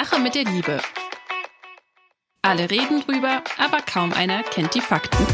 Sache 0.00 0.20
mit 0.20 0.36
der 0.36 0.44
Liebe. 0.44 0.78
Alle 2.40 2.70
reden 2.70 3.02
drüber, 3.04 3.42
aber 3.58 3.78
kaum 3.80 4.12
einer 4.12 4.44
kennt 4.44 4.76
die 4.76 4.80
Fakten. 4.80 5.26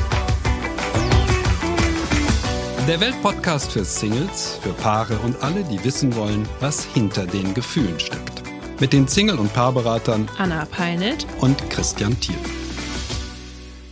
Der 2.89 2.99
Weltpodcast 2.99 3.73
für 3.73 3.85
Singles, 3.85 4.59
für 4.63 4.73
Paare 4.73 5.19
und 5.19 5.43
alle, 5.43 5.65
die 5.65 5.85
wissen 5.85 6.17
wollen, 6.17 6.49
was 6.61 6.83
hinter 6.83 7.27
den 7.27 7.53
Gefühlen 7.53 8.01
steckt. 8.01 8.43
Mit 8.81 8.95
den 8.95 9.07
Single- 9.07 9.39
und 9.39 9.53
Paarberatern 9.53 10.31
Anna 10.39 10.65
Peinelt 10.65 11.27
und 11.43 11.59
Christian 11.69 12.19
Thiel. 12.19 12.39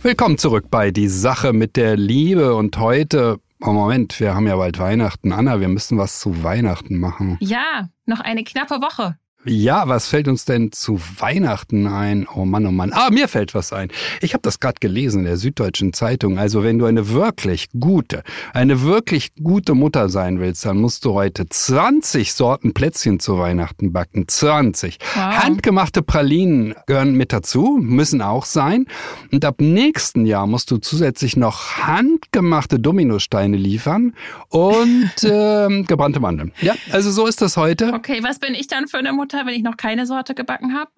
Willkommen 0.01 0.39
zurück 0.39 0.71
bei 0.71 0.89
Die 0.89 1.07
Sache 1.07 1.53
mit 1.53 1.75
der 1.75 1.97
Liebe 1.97 2.55
und 2.55 2.79
heute, 2.79 3.39
oh 3.61 3.73
Moment, 3.73 4.19
wir 4.19 4.33
haben 4.33 4.47
ja 4.47 4.55
bald 4.55 4.79
Weihnachten. 4.79 5.33
Anna, 5.33 5.59
wir 5.59 5.67
müssen 5.67 5.99
was 5.99 6.19
zu 6.19 6.41
Weihnachten 6.41 6.97
machen. 6.97 7.37
Ja, 7.41 7.89
noch 8.07 8.21
eine 8.21 8.43
knappe 8.43 8.81
Woche. 8.81 9.19
Ja, 9.45 9.87
was 9.89 10.07
fällt 10.07 10.27
uns 10.29 10.45
denn 10.45 10.71
zu 10.71 10.99
Weihnachten 11.17 11.85
ein? 11.87 12.27
Oh 12.33 12.45
Mann, 12.45 12.65
oh 12.65 12.71
Mann. 12.71 12.93
Ah, 12.93 13.09
mir 13.09 13.27
fällt 13.27 13.53
was 13.53 13.73
ein. 13.73 13.89
Ich 14.21 14.33
habe 14.33 14.41
das 14.41 14.59
gerade 14.59 14.77
gelesen 14.79 15.19
in 15.19 15.25
der 15.25 15.37
Süddeutschen 15.37 15.91
Zeitung. 15.91 16.37
Also 16.37 16.63
wenn 16.63 16.79
du 16.79 16.85
eine 16.85 17.09
wirklich 17.09 17.67
gute, 17.77 18.23
eine 18.53 18.83
wirklich 18.83 19.33
gute 19.35 19.73
Mutter 19.73 20.07
sein 20.07 20.39
willst, 20.39 20.65
dann 20.65 20.77
musst 20.77 21.03
du 21.03 21.13
heute 21.13 21.47
20 21.47 22.33
Sorten 22.33 22.73
Plätzchen 22.73 23.19
zu 23.19 23.37
Weihnachten 23.37 23.91
backen. 23.91 24.27
20. 24.27 24.97
Wow. 25.13 25.21
Handgemachte 25.43 26.03
Pralinen 26.03 26.75
gehören 26.85 27.13
mit 27.15 27.33
dazu, 27.33 27.79
müssen 27.81 28.21
auch 28.21 28.45
sein. 28.45 28.85
Und 29.31 29.43
ab 29.43 29.59
nächsten 29.59 30.25
Jahr 30.25 30.47
musst 30.47 30.71
du 30.71 30.77
zusätzlich 30.77 31.35
noch 31.35 31.77
handgemachte 31.77 32.79
Dominosteine 32.79 33.57
liefern 33.57 34.13
und 34.47 35.11
ähm, 35.23 35.85
gebrannte 35.85 36.21
Mandeln. 36.21 36.53
Ja, 36.61 36.75
also 36.91 37.11
so 37.11 37.27
ist 37.27 37.41
das 37.41 37.57
heute. 37.57 37.93
Okay, 37.93 38.19
was 38.21 38.39
bin 38.39 38.55
ich 38.55 38.67
dann 38.67 38.87
für 38.87 38.99
eine 38.99 39.11
Mutter, 39.11 39.32
wenn 39.45 39.53
ich 39.55 39.63
noch 39.63 39.77
keine 39.77 40.05
Sorte 40.05 40.33
gebacken 40.35 40.73
habe? 40.77 40.91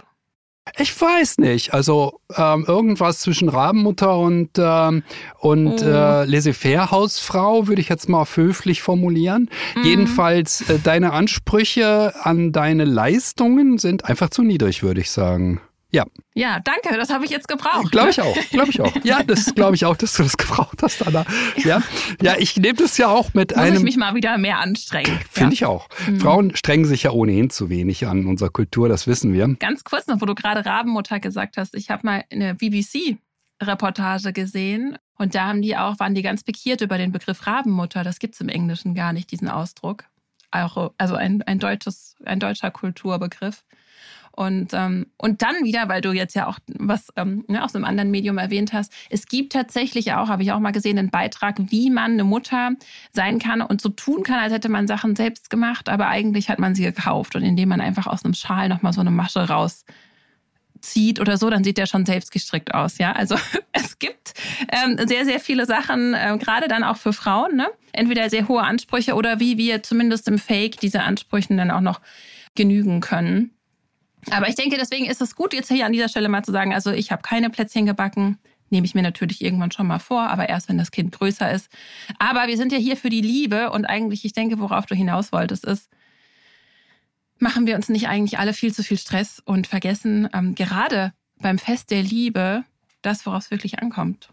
Ich 0.80 1.00
weiß 1.00 1.38
nicht. 1.38 1.75
Also 1.75 2.22
ähm, 2.36 2.66
irgendwas 2.67 3.19
zwischen 3.19 3.50
Rabenmutter 3.50 4.17
und, 4.17 4.50
ähm, 4.58 5.03
und 5.38 5.83
Oh. 5.83 5.86
äh, 5.86 6.25
Laissez-faire-Hausfrau 6.25 7.67
würde 7.67 7.81
ich 7.81 7.89
jetzt 7.89 8.09
mal 8.09 8.25
höflich 8.25 8.81
formulieren. 8.81 9.50
Mhm. 9.75 9.83
Jedenfalls 9.83 10.67
äh, 10.67 10.80
deine 10.83 11.13
Ansprüche 11.13 12.13
an 12.23 12.52
deine 12.52 12.83
Leistungen 12.86 13.78
sind 13.78 14.06
einfach 14.06 14.31
zu 14.31 14.41
niedrig, 14.41 14.81
würde 14.81 15.02
ich 15.02 15.11
sagen. 15.11 15.61
Ja, 15.95 16.03
Ja, 16.33 16.59
danke, 16.59 16.97
das 16.97 17.09
habe 17.09 17.23
ich 17.23 17.31
jetzt 17.31 17.47
gebraucht. 17.47 17.89
glaube 17.89 18.09
ich 18.09 18.19
auch. 18.19 18.35
Glaube 18.49 18.69
ich 18.69 18.81
auch. 18.81 18.93
Ja, 19.05 19.23
das 19.23 19.55
glaube 19.55 19.75
ich 19.75 19.85
auch, 19.85 19.95
dass 19.95 20.13
du 20.13 20.23
das 20.23 20.35
gebraucht 20.35 20.83
hast, 20.83 21.07
Anna. 21.07 21.25
Ja, 21.55 21.81
ja 22.21 22.35
ich 22.38 22.57
nehme 22.57 22.73
das 22.73 22.97
ja 22.97 23.07
auch 23.07 23.33
mit 23.33 23.55
Muss 23.55 23.65
ich 23.65 23.71
einem. 23.71 23.83
mich 23.83 23.95
mal 23.95 24.13
wieder 24.13 24.38
mehr 24.38 24.59
anstrengen. 24.59 25.17
Finde 25.31 25.51
ja. 25.51 25.53
ich 25.53 25.66
auch. 25.66 25.88
Frauen 26.19 26.53
strengen 26.53 26.83
sich 26.83 27.03
ja 27.03 27.11
ohnehin 27.11 27.49
zu 27.49 27.69
wenig 27.69 28.05
an 28.07 28.25
unserer 28.25 28.49
Kultur, 28.49 28.89
das 28.89 29.07
wissen 29.07 29.31
wir. 29.31 29.47
Ganz 29.55 29.85
kurz 29.85 30.07
noch, 30.07 30.19
wo 30.19 30.25
du 30.25 30.35
gerade 30.35 30.66
Rabenmutter 30.66 31.21
gesagt 31.21 31.55
hast. 31.55 31.75
Ich 31.75 31.89
habe 31.89 32.05
mal 32.05 32.25
eine 32.29 32.55
BBC-Reportage 32.55 34.33
gesehen 34.33 34.97
und 35.17 35.33
da 35.33 35.45
haben 35.47 35.61
die 35.61 35.77
auch, 35.77 35.97
waren 35.99 36.13
die 36.13 36.23
ganz 36.23 36.43
pikiert 36.43 36.81
über 36.81 36.97
den 36.97 37.13
Begriff 37.13 37.47
Rabenmutter. 37.47 38.03
Das 38.03 38.19
gibt's 38.19 38.41
im 38.41 38.49
Englischen 38.49 38.95
gar 38.95 39.13
nicht, 39.13 39.31
diesen 39.31 39.47
Ausdruck. 39.47 40.03
Also 40.51 41.16
ein, 41.16 41.41
ein, 41.43 41.59
deutsches, 41.59 42.16
ein 42.25 42.41
deutscher 42.41 42.71
Kulturbegriff. 42.71 43.63
Und, 44.36 44.73
ähm, 44.73 45.08
und 45.17 45.41
dann 45.41 45.55
wieder, 45.64 45.88
weil 45.88 46.02
du 46.02 46.11
jetzt 46.11 46.36
ja 46.36 46.47
auch 46.47 46.59
was 46.67 47.08
ähm, 47.16 47.45
ne, 47.47 47.64
aus 47.64 47.73
einem 47.73 47.86
anderen 47.86 48.11
Medium 48.11 48.38
erwähnt 48.38 48.73
hast, 48.73 48.91
es 49.09 49.28
gibt 49.28 49.53
tatsächlich 49.53 50.14
auch, 50.14 50.28
habe 50.28 50.44
ich 50.44 50.52
auch 50.52 50.59
mal 50.59 50.72
gesehen, 50.72 51.00
einen 51.00 51.09
Beitrag, 51.09 51.55
wie 51.72 51.89
man 51.89 52.11
eine 52.11 52.25
Mutter 52.25 52.72
sein 53.13 53.39
kann 53.39 53.61
und 53.61 53.80
so 53.80 53.89
tun 53.89 54.23
kann, 54.23 54.39
als 54.39 54.52
hätte 54.52 54.67
man 54.67 54.88
Sachen 54.88 55.16
selbst 55.16 55.50
gemacht, 55.50 55.88
aber 55.88 56.08
eigentlich 56.08 56.50
hat 56.50 56.59
man 56.59 56.75
sie 56.75 56.83
gekauft 56.83 57.38
und 57.38 57.44
indem 57.44 57.69
man 57.69 57.80
einfach 57.80 58.08
aus 58.08 58.25
einem 58.25 58.33
Schal 58.33 58.67
nochmal 58.67 58.91
so 58.91 59.00
eine 59.00 59.11
Masche 59.11 59.47
rauszieht 59.47 61.22
oder 61.22 61.38
so, 61.38 61.50
dann 61.50 61.63
sieht 61.63 61.78
der 61.78 61.86
schon 61.86 62.06
selbst 62.06 62.33
gestrickt 62.33 62.73
aus. 62.73 62.97
Ja, 62.97 63.13
also 63.13 63.36
es 63.72 64.00
gibt 64.00 64.33
ähm, 64.69 64.97
sehr, 65.07 65.23
sehr 65.23 65.40
viele 65.40 65.66
Sachen, 65.66 66.13
ähm, 66.17 66.40
gerade 66.40 66.67
dann 66.67 66.84
auch 66.84 66.97
für 66.97 67.13
Frauen, 67.13 67.56
ne? 67.56 67.67
entweder 67.94 68.29
sehr 68.29 68.50
hohe 68.50 68.63
Ansprüche 68.63 69.16
oder 69.16 69.40
wie 69.40 69.57
wir 69.57 69.81
zumindest 69.81 70.28
im 70.28 70.40
Fake 70.40 70.78
diese 70.81 71.03
Ansprüchen 71.03 71.56
dann 71.56 71.72
auch 71.72 71.79
noch 71.79 72.02
genügen 72.53 73.00
können. 73.00 73.54
Aber 74.31 74.47
ich 74.50 74.56
denke, 74.56 74.78
deswegen 74.78 75.06
ist 75.06 75.22
es 75.22 75.36
gut, 75.36 75.53
jetzt 75.53 75.72
hier 75.72 75.86
an 75.86 75.94
dieser 75.94 76.09
Stelle 76.09 76.30
mal 76.30 76.44
zu 76.44 76.52
sagen, 76.52 76.74
also 76.74 76.91
ich 76.91 77.12
habe 77.12 77.22
keine 77.22 77.50
Plätzchen 77.50 77.86
gebacken. 77.86 78.40
Nehme 78.72 78.86
ich 78.86 78.96
mir 78.96 79.03
natürlich 79.03 79.44
irgendwann 79.44 79.72
schon 79.72 79.88
mal 79.88 80.00
vor, 80.00 80.28
aber 80.30 80.50
erst 80.50 80.69
wenn 80.69 80.78
das 80.78 80.91
Kind 80.91 81.12
größer 81.12 81.52
ist. 81.52 81.69
Aber 82.18 82.47
wir 82.47 82.58
sind 82.58 82.72
ja 82.72 82.80
hier 82.80 82.97
für 82.97 83.09
die 83.09 83.22
Liebe 83.22 83.72
und 83.72 83.85
eigentlich, 83.85 84.25
ich 84.25 84.34
denke, 84.34 84.59
worauf 84.59 84.88
du 84.88 84.96
hinaus 84.96 85.31
wolltest, 85.31 85.66
ist, 85.66 85.90
machen 87.38 87.68
wir 87.68 87.75
uns 87.75 87.90
nicht 87.90 88.08
eigentlich 88.08 88.40
alle 88.40 88.53
viel 88.53 88.74
zu 88.74 88.84
viel 88.84 88.97
Stress 88.97 89.41
und 89.46 89.68
vergessen 89.68 90.28
ähm, 90.34 90.56
gerade 90.56 91.14
beim 91.40 91.59
Fest 91.59 91.91
der 91.91 92.02
Liebe 92.02 92.64
das, 93.06 93.25
worauf 93.25 93.44
es 93.44 93.52
wirklich 93.52 93.80
ankommt. 93.80 94.30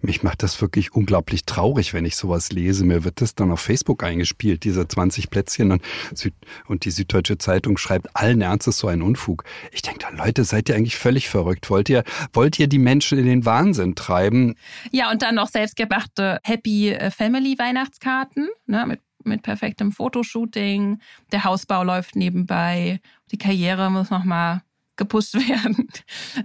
Mich 0.00 0.22
macht 0.22 0.42
das 0.42 0.60
wirklich 0.60 0.92
unglaublich 0.92 1.44
traurig, 1.44 1.94
wenn 1.94 2.04
ich 2.04 2.16
sowas 2.16 2.52
lese. 2.52 2.84
Mir 2.84 3.04
wird 3.04 3.20
das 3.20 3.34
dann 3.34 3.50
auf 3.50 3.60
Facebook 3.60 4.02
eingespielt, 4.02 4.64
diese 4.64 4.86
20 4.86 5.30
Plätzchen 5.30 5.72
und, 5.72 5.82
Süd 6.14 6.34
und 6.66 6.84
die 6.84 6.90
Süddeutsche 6.90 7.38
Zeitung 7.38 7.76
schreibt 7.76 8.14
allen 8.14 8.40
Ernstes 8.40 8.78
so 8.78 8.88
einen 8.88 9.02
Unfug. 9.02 9.44
Ich 9.72 9.82
denke 9.82 10.00
da, 10.00 10.10
Leute, 10.10 10.44
seid 10.44 10.68
ihr 10.68 10.76
eigentlich 10.76 10.96
völlig 10.96 11.28
verrückt? 11.28 11.70
Wollt 11.70 11.88
ihr, 11.88 12.04
wollt 12.32 12.58
ihr 12.58 12.66
die 12.68 12.78
Menschen 12.78 13.18
in 13.18 13.26
den 13.26 13.44
Wahnsinn 13.44 13.94
treiben? 13.94 14.54
Ja, 14.90 15.10
und 15.10 15.22
dann 15.22 15.34
noch 15.34 15.48
selbstgemachte 15.48 16.40
Happy 16.42 16.96
Family 17.14 17.58
Weihnachtskarten 17.58 18.48
ne, 18.66 18.86
mit, 18.86 19.00
mit 19.24 19.42
perfektem 19.42 19.92
Fotoshooting. 19.92 21.00
Der 21.32 21.44
Hausbau 21.44 21.82
läuft 21.82 22.16
nebenbei. 22.16 23.00
Die 23.32 23.38
Karriere 23.38 23.90
muss 23.90 24.10
nochmal 24.10 24.62
gepusht 24.96 25.34
werden. 25.48 25.88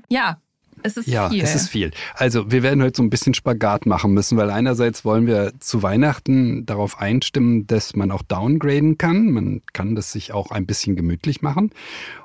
Ja, 0.09 0.39
es 0.83 0.97
ist 0.97 1.07
Ja, 1.07 1.29
viel. 1.29 1.43
es 1.43 1.55
ist 1.55 1.69
viel. 1.69 1.91
Also 2.15 2.51
wir 2.51 2.63
werden 2.63 2.81
heute 2.81 2.97
so 2.97 3.03
ein 3.03 3.09
bisschen 3.09 3.33
Spagat 3.33 3.85
machen 3.85 4.13
müssen, 4.13 4.37
weil 4.37 4.49
einerseits 4.49 5.05
wollen 5.05 5.27
wir 5.27 5.53
zu 5.59 5.83
Weihnachten 5.83 6.65
darauf 6.65 6.99
einstimmen, 6.99 7.67
dass 7.67 7.95
man 7.95 8.11
auch 8.11 8.21
downgraden 8.23 8.97
kann. 8.97 9.31
Man 9.31 9.61
kann 9.73 9.95
das 9.95 10.11
sich 10.11 10.33
auch 10.33 10.51
ein 10.51 10.65
bisschen 10.65 10.95
gemütlich 10.95 11.41
machen. 11.41 11.71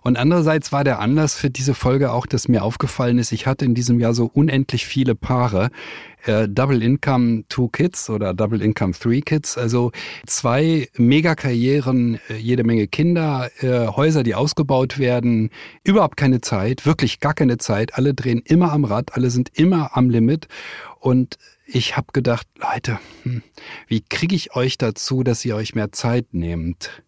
Und 0.03 0.17
andererseits 0.17 0.73
war 0.73 0.85
der 0.85 1.01
Anlass 1.01 1.35
für 1.35 1.51
diese 1.51 1.75
Folge 1.75 2.13
auch, 2.13 2.27
dass 2.27 2.49
mir 2.49 2.63
aufgefallen 2.63 3.19
ist, 3.19 3.33
ich 3.33 3.47
hatte 3.47 3.65
in 3.65 3.75
diesem 3.75 4.01
Jahr 4.01 4.15
so 4.15 4.31
unendlich 4.33 4.87
viele 4.87 5.15
Paare. 5.15 5.71
Äh, 6.27 6.49
Double 6.49 6.83
Income 6.83 7.45
Two 7.49 7.69
Kids 7.69 8.11
oder 8.11 8.35
Double 8.35 8.61
Income 8.61 8.93
Three 8.93 9.21
Kids, 9.21 9.57
also 9.57 9.93
zwei 10.27 10.89
Megakarrieren, 10.97 12.19
äh, 12.29 12.37
jede 12.37 12.65
Menge 12.65 12.89
Kinder, 12.89 13.49
äh, 13.61 13.87
Häuser, 13.87 14.25
die 14.25 14.35
ausgebaut 14.35 14.99
werden, 14.99 15.51
überhaupt 15.85 16.17
keine 16.17 16.41
Zeit, 16.41 16.85
wirklich 16.85 17.21
gar 17.21 17.35
keine 17.35 17.59
Zeit. 17.59 17.95
Alle 17.95 18.13
drehen 18.13 18.43
immer 18.45 18.73
am 18.73 18.85
Rad, 18.85 19.15
alle 19.15 19.31
sind 19.31 19.51
immer 19.55 19.97
am 19.97 20.11
Limit. 20.11 20.49
Und 20.99 21.39
ich 21.67 21.97
habe 21.97 22.09
gedacht, 22.13 22.47
Leute, 22.59 22.99
hm, 23.23 23.43
wie 23.87 24.01
kriege 24.01 24.35
ich 24.35 24.57
euch 24.57 24.79
dazu, 24.79 25.23
dass 25.23 25.45
ihr 25.45 25.55
euch 25.55 25.75
mehr 25.75 25.93
Zeit 25.93 26.27
nehmt? 26.33 27.03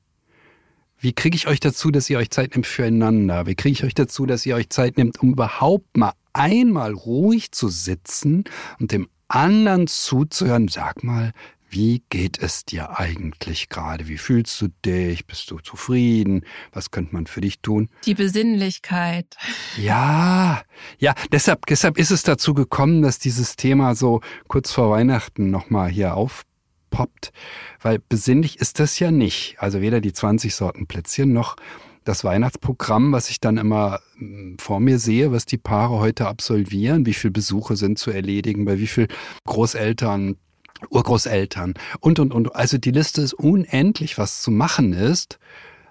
Wie 1.00 1.12
kriege 1.12 1.36
ich 1.36 1.46
euch 1.46 1.60
dazu, 1.60 1.92
dass 1.92 2.10
ihr 2.10 2.18
euch 2.18 2.30
Zeit 2.30 2.56
nehmt 2.56 2.66
füreinander? 2.66 3.46
Wie 3.46 3.54
kriege 3.54 3.72
ich 3.72 3.84
euch 3.84 3.94
dazu, 3.94 4.26
dass 4.26 4.44
ihr 4.44 4.56
euch 4.56 4.68
Zeit 4.70 4.96
nehmt, 4.96 5.22
um 5.22 5.32
überhaupt 5.32 5.96
mal 5.96 6.12
einmal 6.32 6.92
ruhig 6.92 7.52
zu 7.52 7.68
sitzen 7.68 8.44
und 8.80 8.90
dem 8.90 9.08
anderen 9.28 9.86
zuzuhören? 9.86 10.66
Sag 10.66 11.04
mal, 11.04 11.32
wie 11.70 12.02
geht 12.08 12.42
es 12.42 12.64
dir 12.64 12.98
eigentlich 12.98 13.68
gerade? 13.68 14.08
Wie 14.08 14.18
fühlst 14.18 14.60
du 14.60 14.68
dich? 14.84 15.24
Bist 15.26 15.50
du 15.52 15.58
zufrieden? 15.58 16.44
Was 16.72 16.90
könnte 16.90 17.14
man 17.14 17.28
für 17.28 17.42
dich 17.42 17.60
tun? 17.60 17.90
Die 18.04 18.14
Besinnlichkeit. 18.14 19.36
Ja, 19.76 20.62
ja, 20.98 21.14
deshalb, 21.30 21.66
deshalb 21.66 21.96
ist 21.96 22.10
es 22.10 22.24
dazu 22.24 22.54
gekommen, 22.54 23.02
dass 23.02 23.20
dieses 23.20 23.54
Thema 23.54 23.94
so 23.94 24.20
kurz 24.48 24.72
vor 24.72 24.90
Weihnachten 24.90 25.50
nochmal 25.50 25.90
hier 25.90 26.14
aufpoppt, 26.88 27.32
weil 27.80 27.98
besinnlich 28.08 28.58
ist 28.60 28.80
das 28.80 28.98
ja 28.98 29.10
nicht. 29.10 29.56
Also 29.58 29.80
weder 29.80 30.00
die 30.00 30.12
20 30.12 30.54
Sorten 30.54 30.86
Plätzchen 30.86 31.32
noch 31.32 31.56
das 32.04 32.24
Weihnachtsprogramm, 32.24 33.12
was 33.12 33.28
ich 33.28 33.40
dann 33.40 33.58
immer 33.58 34.00
mm, 34.16 34.54
vor 34.58 34.80
mir 34.80 34.98
sehe, 34.98 35.30
was 35.30 35.44
die 35.44 35.58
Paare 35.58 35.98
heute 35.98 36.26
absolvieren, 36.26 37.04
wie 37.04 37.14
viele 37.14 37.32
Besuche 37.32 37.76
sind 37.76 37.98
zu 37.98 38.10
erledigen, 38.10 38.64
bei 38.64 38.78
wie 38.78 38.86
viel 38.86 39.08
Großeltern, 39.44 40.36
Urgroßeltern 40.90 41.74
und, 42.00 42.18
und, 42.18 42.32
und. 42.32 42.54
Also 42.54 42.78
die 42.78 42.92
Liste 42.92 43.20
ist 43.20 43.34
unendlich, 43.34 44.16
was 44.16 44.40
zu 44.40 44.50
machen 44.50 44.92
ist. 44.92 45.38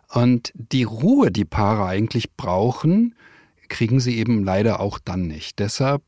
Und 0.10 0.54
die 0.56 0.84
Ruhe, 0.84 1.32
die 1.32 1.46
Paare 1.46 1.86
eigentlich 1.86 2.34
brauchen, 2.38 3.14
kriegen 3.68 4.00
sie 4.00 4.18
eben 4.18 4.46
leider 4.46 4.80
auch 4.80 5.00
dann 5.00 5.28
nicht. 5.28 5.60
Deshalb, 5.60 6.04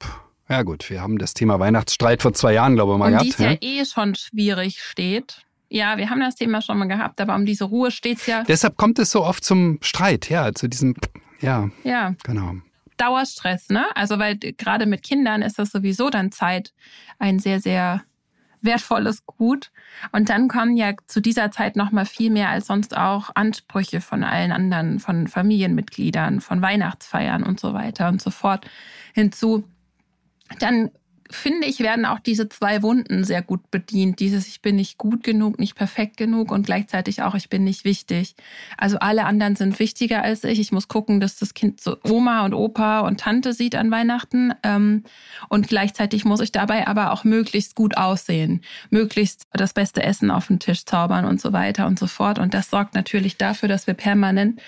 ja 0.50 0.64
gut, 0.64 0.90
wir 0.90 1.02
haben 1.02 1.18
das 1.18 1.34
Thema 1.34 1.60
Weihnachtsstreit 1.60 2.22
vor 2.22 2.34
zwei 2.34 2.54
Jahren, 2.54 2.76
glaube 2.76 2.94
ich, 2.94 2.98
mal 2.98 3.14
um 3.14 3.20
die 3.20 3.30
gehabt. 3.30 3.40
es 3.40 3.46
ja 3.46 3.52
ne? 3.52 3.60
eh 3.62 3.86
schon 3.86 4.16
schwierig 4.16 4.82
steht. 4.82 5.46
Ja, 5.70 5.98
wir 5.98 6.10
haben 6.10 6.20
das 6.20 6.36
Thema 6.36 6.62
schon 6.62 6.80
mal 6.80 6.88
gehabt, 6.88 7.22
aber 7.22 7.36
um 7.36 7.46
diese 7.46 7.66
Ruhe 7.66 7.92
steht's 7.92 8.26
ja. 8.26 8.44
Deshalb 8.44 8.76
kommt 8.76 8.98
es 8.98 9.12
so 9.12 9.24
oft 9.24 9.44
zum 9.44 9.78
Streit, 9.82 10.30
ja, 10.30 10.52
zu 10.54 10.68
diesem, 10.68 10.96
ja, 11.40 11.70
Ja, 11.84 12.16
genau. 12.24 12.56
Dauerstress, 12.98 13.70
ne? 13.70 13.86
Also 13.96 14.20
weil 14.20 14.38
gerade 14.38 14.86
mit 14.86 15.04
Kindern 15.04 15.42
ist 15.42 15.58
das 15.58 15.70
sowieso 15.70 16.10
dann 16.10 16.32
Zeit, 16.32 16.74
ein 17.18 17.40
sehr, 17.40 17.62
sehr 17.62 18.04
wertvolles 18.62 19.26
Gut. 19.26 19.72
Und 20.12 20.30
dann 20.30 20.48
kommen 20.48 20.76
ja 20.76 20.94
zu 21.08 21.22
dieser 21.22 21.52
Zeit 21.52 21.76
noch 21.76 21.92
mal 21.92 22.06
viel 22.06 22.30
mehr 22.30 22.50
als 22.50 22.68
sonst 22.68 22.98
auch 22.98 23.30
Ansprüche 23.36 24.02
von 24.02 24.24
allen 24.24 24.52
anderen, 24.52 25.00
von 25.00 25.28
Familienmitgliedern, 25.28 26.42
von 26.42 26.62
Weihnachtsfeiern 26.62 27.44
und 27.44 27.60
so 27.60 27.74
weiter 27.74 28.10
und 28.10 28.22
so 28.22 28.32
fort 28.32 28.66
hinzu. 29.14 29.64
Dann 30.58 30.92
finde 31.32 31.68
ich, 31.68 31.80
werden 31.80 32.06
auch 32.06 32.20
diese 32.20 32.50
zwei 32.50 32.82
Wunden 32.82 33.24
sehr 33.24 33.42
gut 33.42 33.70
bedient. 33.70 34.20
Dieses 34.20 34.48
Ich 34.48 34.62
bin 34.62 34.78
nicht 34.78 34.98
gut 34.98 35.24
genug, 35.24 35.60
nicht 35.60 35.76
perfekt 35.76 36.18
genug 36.18 36.52
und 36.52 36.66
gleichzeitig 36.66 37.22
auch 37.22 37.36
Ich 37.36 37.50
bin 37.50 37.64
nicht 37.64 37.86
wichtig. 37.86 38.36
Also 38.78 38.98
alle 38.98 39.26
anderen 39.26 39.56
sind 39.56 39.78
wichtiger 39.78 40.24
als 40.24 40.44
ich. 40.44 40.60
Ich 40.60 40.72
muss 40.72 40.88
gucken, 40.88 41.20
dass 41.20 41.38
das 41.38 41.54
Kind 41.54 41.82
so 41.82 41.98
Oma 42.04 42.46
und 42.46 42.54
Opa 42.54 43.02
und 43.02 43.20
Tante 43.20 43.54
sieht 43.54 43.76
an 43.76 43.92
Weihnachten. 43.92 44.54
Ähm, 44.64 45.04
und 45.50 45.68
gleichzeitig 45.68 46.26
muss 46.26 46.40
ich 46.40 46.52
dabei 46.52 46.88
aber 46.88 47.12
auch 47.12 47.24
möglichst 47.24 47.76
gut 47.76 47.96
aussehen, 47.96 48.62
möglichst 48.90 49.44
das 49.52 49.74
beste 49.74 50.02
Essen 50.02 50.32
auf 50.32 50.48
den 50.48 50.60
Tisch 50.60 50.86
zaubern 50.86 51.26
und 51.26 51.40
so 51.40 51.54
weiter 51.54 51.86
und 51.86 52.00
so 52.00 52.08
fort. 52.08 52.40
Und 52.40 52.56
das 52.56 52.72
sorgt 52.72 52.96
natürlich 52.96 53.38
dafür, 53.38 53.70
dass 53.70 53.86
wir 53.86 53.94
permanent 53.94 54.62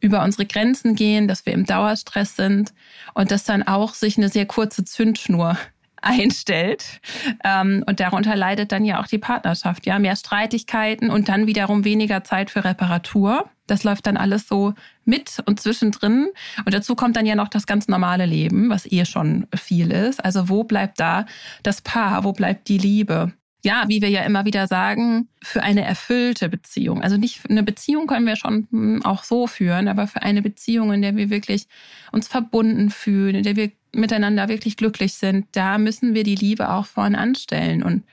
über 0.00 0.24
unsere 0.24 0.46
Grenzen 0.46 0.96
gehen, 0.96 1.28
dass 1.28 1.46
wir 1.46 1.52
im 1.52 1.64
Dauerstress 1.64 2.34
sind 2.34 2.72
und 3.14 3.30
dass 3.30 3.44
dann 3.44 3.62
auch 3.62 3.94
sich 3.94 4.16
eine 4.16 4.28
sehr 4.28 4.46
kurze 4.46 4.84
Zündschnur 4.84 5.56
einstellt. 6.02 7.00
Ähm, 7.44 7.84
und 7.86 8.00
darunter 8.00 8.36
leidet 8.36 8.72
dann 8.72 8.84
ja 8.84 9.00
auch 9.00 9.06
die 9.06 9.18
Partnerschaft. 9.18 9.86
Ja, 9.86 9.98
mehr 9.98 10.16
Streitigkeiten 10.16 11.10
und 11.10 11.28
dann 11.28 11.46
wiederum 11.46 11.84
weniger 11.84 12.24
Zeit 12.24 12.50
für 12.50 12.64
Reparatur. 12.64 13.48
Das 13.66 13.84
läuft 13.84 14.06
dann 14.06 14.16
alles 14.16 14.48
so 14.48 14.74
mit 15.04 15.42
und 15.46 15.60
zwischendrin. 15.60 16.28
Und 16.64 16.74
dazu 16.74 16.94
kommt 16.94 17.16
dann 17.16 17.26
ja 17.26 17.34
noch 17.34 17.48
das 17.48 17.66
ganz 17.66 17.86
normale 17.88 18.26
Leben, 18.26 18.70
was 18.70 18.90
eh 18.90 19.04
schon 19.04 19.46
viel 19.54 19.90
ist. 19.90 20.24
Also 20.24 20.48
wo 20.48 20.64
bleibt 20.64 20.98
da 21.00 21.26
das 21.62 21.82
Paar? 21.82 22.24
Wo 22.24 22.32
bleibt 22.32 22.68
die 22.68 22.78
Liebe? 22.78 23.32
Ja, 23.68 23.84
wie 23.86 24.00
wir 24.00 24.08
ja 24.08 24.22
immer 24.22 24.46
wieder 24.46 24.66
sagen, 24.66 25.28
für 25.42 25.62
eine 25.62 25.84
erfüllte 25.84 26.48
Beziehung. 26.48 27.02
Also 27.02 27.18
nicht 27.18 27.50
eine 27.50 27.62
Beziehung 27.62 28.06
können 28.06 28.26
wir 28.26 28.36
schon 28.36 28.66
hm, 28.70 29.04
auch 29.04 29.24
so 29.24 29.46
führen, 29.46 29.88
aber 29.88 30.06
für 30.06 30.22
eine 30.22 30.40
Beziehung, 30.40 30.90
in 30.90 31.02
der 31.02 31.16
wir 31.16 31.28
wirklich 31.28 31.66
uns 32.10 32.28
verbunden 32.28 32.88
fühlen, 32.88 33.34
in 33.34 33.42
der 33.42 33.56
wir 33.56 33.70
miteinander 33.92 34.48
wirklich 34.48 34.78
glücklich 34.78 35.14
sind, 35.14 35.44
da 35.52 35.76
müssen 35.76 36.14
wir 36.14 36.24
die 36.24 36.34
Liebe 36.34 36.70
auch 36.70 36.86
vorn 36.86 37.14
anstellen. 37.14 37.82
Und 37.82 38.04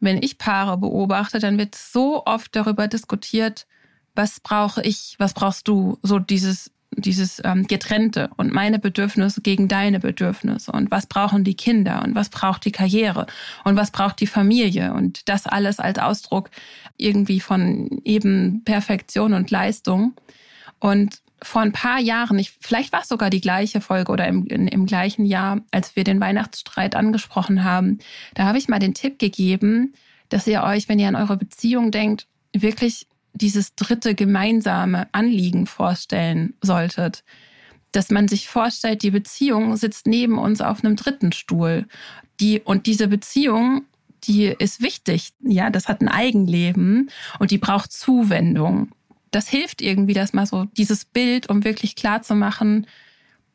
wenn 0.00 0.22
ich 0.22 0.38
Paare 0.38 0.78
beobachte, 0.78 1.38
dann 1.38 1.58
wird 1.58 1.74
so 1.74 2.24
oft 2.24 2.56
darüber 2.56 2.88
diskutiert, 2.88 3.66
was 4.14 4.40
brauche 4.40 4.80
ich, 4.82 5.16
was 5.18 5.34
brauchst 5.34 5.68
du, 5.68 5.98
so 6.00 6.18
dieses 6.18 6.70
dieses 6.96 7.40
ähm, 7.44 7.66
getrennte 7.66 8.30
und 8.36 8.52
meine 8.52 8.78
Bedürfnisse 8.78 9.40
gegen 9.40 9.68
deine 9.68 10.00
Bedürfnisse. 10.00 10.72
Und 10.72 10.90
was 10.90 11.06
brauchen 11.06 11.44
die 11.44 11.54
Kinder? 11.54 12.02
Und 12.04 12.14
was 12.14 12.28
braucht 12.28 12.64
die 12.64 12.72
Karriere? 12.72 13.26
Und 13.64 13.76
was 13.76 13.90
braucht 13.90 14.20
die 14.20 14.26
Familie? 14.26 14.92
Und 14.92 15.28
das 15.28 15.46
alles 15.46 15.80
als 15.80 15.98
Ausdruck 15.98 16.50
irgendwie 16.96 17.40
von 17.40 18.00
eben 18.04 18.62
Perfektion 18.64 19.34
und 19.34 19.50
Leistung. 19.50 20.14
Und 20.78 21.20
vor 21.42 21.62
ein 21.62 21.72
paar 21.72 22.00
Jahren, 22.00 22.38
ich, 22.38 22.52
vielleicht 22.60 22.92
war 22.92 23.02
es 23.02 23.08
sogar 23.08 23.30
die 23.30 23.40
gleiche 23.40 23.80
Folge 23.80 24.10
oder 24.10 24.26
im, 24.26 24.46
in, 24.46 24.66
im 24.66 24.86
gleichen 24.86 25.26
Jahr, 25.26 25.60
als 25.70 25.94
wir 25.94 26.04
den 26.04 26.20
Weihnachtsstreit 26.20 26.96
angesprochen 26.96 27.64
haben, 27.64 27.98
da 28.34 28.44
habe 28.44 28.58
ich 28.58 28.68
mal 28.68 28.78
den 28.78 28.94
Tipp 28.94 29.18
gegeben, 29.18 29.92
dass 30.30 30.46
ihr 30.46 30.62
euch, 30.62 30.88
wenn 30.88 30.98
ihr 30.98 31.08
an 31.08 31.16
eure 31.16 31.36
Beziehung 31.36 31.90
denkt, 31.90 32.26
wirklich 32.54 33.06
dieses 33.34 33.74
dritte 33.74 34.14
gemeinsame 34.14 35.08
Anliegen 35.12 35.66
vorstellen 35.66 36.54
solltet. 36.62 37.24
Dass 37.92 38.10
man 38.10 38.28
sich 38.28 38.48
vorstellt, 38.48 39.02
die 39.02 39.10
Beziehung 39.10 39.76
sitzt 39.76 40.06
neben 40.06 40.38
uns 40.38 40.60
auf 40.60 40.84
einem 40.84 40.96
dritten 40.96 41.32
Stuhl. 41.32 41.86
Die, 42.40 42.60
und 42.60 42.86
diese 42.86 43.08
Beziehung, 43.08 43.84
die 44.24 44.46
ist 44.46 44.80
wichtig. 44.82 45.32
Ja, 45.40 45.70
das 45.70 45.88
hat 45.88 46.00
ein 46.00 46.08
Eigenleben 46.08 47.10
und 47.38 47.50
die 47.50 47.58
braucht 47.58 47.92
Zuwendung 47.92 48.90
das 49.34 49.48
hilft 49.48 49.82
irgendwie, 49.82 50.14
das 50.14 50.32
mal 50.32 50.46
so, 50.46 50.64
dieses 50.76 51.04
Bild, 51.04 51.48
um 51.48 51.64
wirklich 51.64 51.96
klar 51.96 52.22
zu 52.22 52.34
machen, 52.34 52.86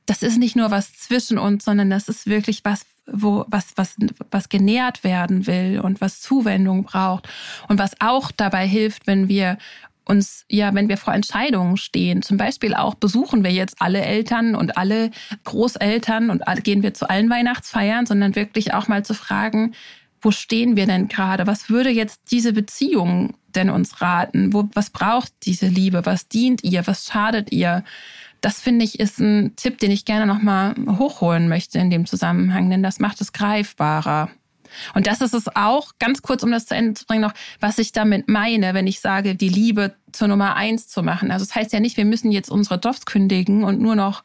das 0.05 0.23
ist 0.23 0.37
nicht 0.37 0.55
nur 0.55 0.71
was 0.71 0.93
zwischen 0.93 1.37
uns, 1.37 1.63
sondern 1.63 1.89
das 1.89 2.09
ist 2.09 2.27
wirklich 2.27 2.65
was, 2.65 2.85
wo, 3.11 3.45
was, 3.47 3.73
was, 3.75 3.95
was 4.31 4.49
genährt 4.49 5.03
werden 5.03 5.47
will 5.47 5.79
und 5.79 6.01
was 6.01 6.21
Zuwendung 6.21 6.83
braucht 6.83 7.27
und 7.67 7.79
was 7.79 7.99
auch 7.99 8.31
dabei 8.31 8.67
hilft, 8.67 9.07
wenn 9.07 9.27
wir 9.27 9.57
uns, 10.05 10.45
ja, 10.49 10.73
wenn 10.73 10.89
wir 10.89 10.97
vor 10.97 11.13
Entscheidungen 11.13 11.77
stehen, 11.77 12.23
zum 12.23 12.37
Beispiel 12.37 12.73
auch 12.73 12.95
besuchen 12.95 13.43
wir 13.43 13.51
jetzt 13.51 13.75
alle 13.79 14.01
Eltern 14.01 14.55
und 14.55 14.75
alle 14.77 15.11
Großeltern 15.43 16.31
und 16.31 16.43
gehen 16.63 16.81
wir 16.81 16.95
zu 16.95 17.09
allen 17.09 17.29
Weihnachtsfeiern, 17.29 18.07
sondern 18.07 18.35
wirklich 18.35 18.73
auch 18.73 18.87
mal 18.87 19.05
zu 19.05 19.13
fragen, 19.13 19.73
wo 20.21 20.31
stehen 20.31 20.75
wir 20.75 20.85
denn 20.85 21.07
gerade? 21.07 21.47
Was 21.47 21.69
würde 21.69 21.89
jetzt 21.91 22.31
diese 22.31 22.53
Beziehung 22.53 23.35
denn 23.55 23.69
uns 23.69 24.01
raten? 24.01 24.51
Wo, 24.51 24.69
was 24.73 24.89
braucht 24.89 25.31
diese 25.43 25.67
Liebe? 25.67 26.05
Was 26.05 26.27
dient 26.27 26.63
ihr? 26.63 26.85
Was 26.87 27.05
schadet 27.05 27.51
ihr? 27.51 27.83
Das 28.41 28.61
finde 28.61 28.85
ich 28.85 28.99
ist 28.99 29.19
ein 29.19 29.55
Tipp, 29.55 29.79
den 29.79 29.91
ich 29.91 30.05
gerne 30.05 30.25
nochmal 30.25 30.75
hochholen 30.97 31.49
möchte 31.49 31.79
in 31.79 31.89
dem 31.89 32.05
Zusammenhang, 32.05 32.69
denn 32.69 32.83
das 32.83 32.99
macht 32.99 33.21
es 33.21 33.33
greifbarer. 33.33 34.29
Und 34.93 35.07
das 35.07 35.21
ist 35.21 35.33
es 35.33 35.47
auch, 35.55 35.93
ganz 35.99 36.21
kurz, 36.21 36.43
um 36.43 36.51
das 36.51 36.67
zu 36.67 36.75
Ende 36.75 36.93
zu 36.93 37.05
bringen, 37.05 37.21
noch, 37.21 37.33
was 37.59 37.79
ich 37.79 37.91
damit 37.91 38.27
meine, 38.27 38.73
wenn 38.73 38.87
ich 38.87 38.99
sage, 38.99 39.35
die 39.35 39.49
Liebe 39.49 39.95
zur 40.11 40.27
Nummer 40.27 40.55
eins 40.55 40.87
zu 40.87 41.03
machen. 41.03 41.31
Also 41.31 41.43
es 41.43 41.49
das 41.49 41.55
heißt 41.55 41.73
ja 41.73 41.79
nicht, 41.79 41.97
wir 41.97 42.05
müssen 42.05 42.31
jetzt 42.31 42.49
unsere 42.49 42.79
Jobs 42.79 43.05
kündigen 43.05 43.63
und 43.63 43.79
nur 43.79 43.95
noch 43.95 44.23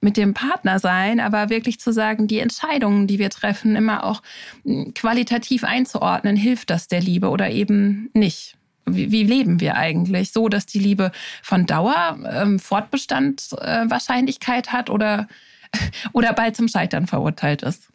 mit 0.00 0.16
dem 0.16 0.34
Partner 0.34 0.78
sein, 0.78 1.18
aber 1.18 1.50
wirklich 1.50 1.80
zu 1.80 1.92
sagen, 1.92 2.28
die 2.28 2.38
Entscheidungen, 2.38 3.06
die 3.06 3.18
wir 3.18 3.30
treffen, 3.30 3.74
immer 3.74 4.04
auch 4.04 4.22
hm, 4.64 4.94
qualitativ 4.94 5.64
einzuordnen, 5.64 6.36
hilft 6.36 6.70
das 6.70 6.88
der 6.88 7.00
Liebe 7.00 7.30
oder 7.30 7.50
eben 7.50 8.10
nicht. 8.14 8.57
Wie, 8.94 9.12
wie 9.12 9.24
leben 9.24 9.60
wir 9.60 9.76
eigentlich? 9.76 10.32
So, 10.32 10.48
dass 10.48 10.64
die 10.66 10.78
Liebe 10.78 11.12
von 11.42 11.66
Dauer 11.66 12.18
ähm, 12.30 12.58
Fortbestandswahrscheinlichkeit 12.58 14.68
äh, 14.68 14.70
hat 14.70 14.88
oder, 14.90 15.28
oder 16.12 16.32
bald 16.32 16.56
zum 16.56 16.68
Scheitern 16.68 17.06
verurteilt 17.06 17.62
ist. 17.62 17.88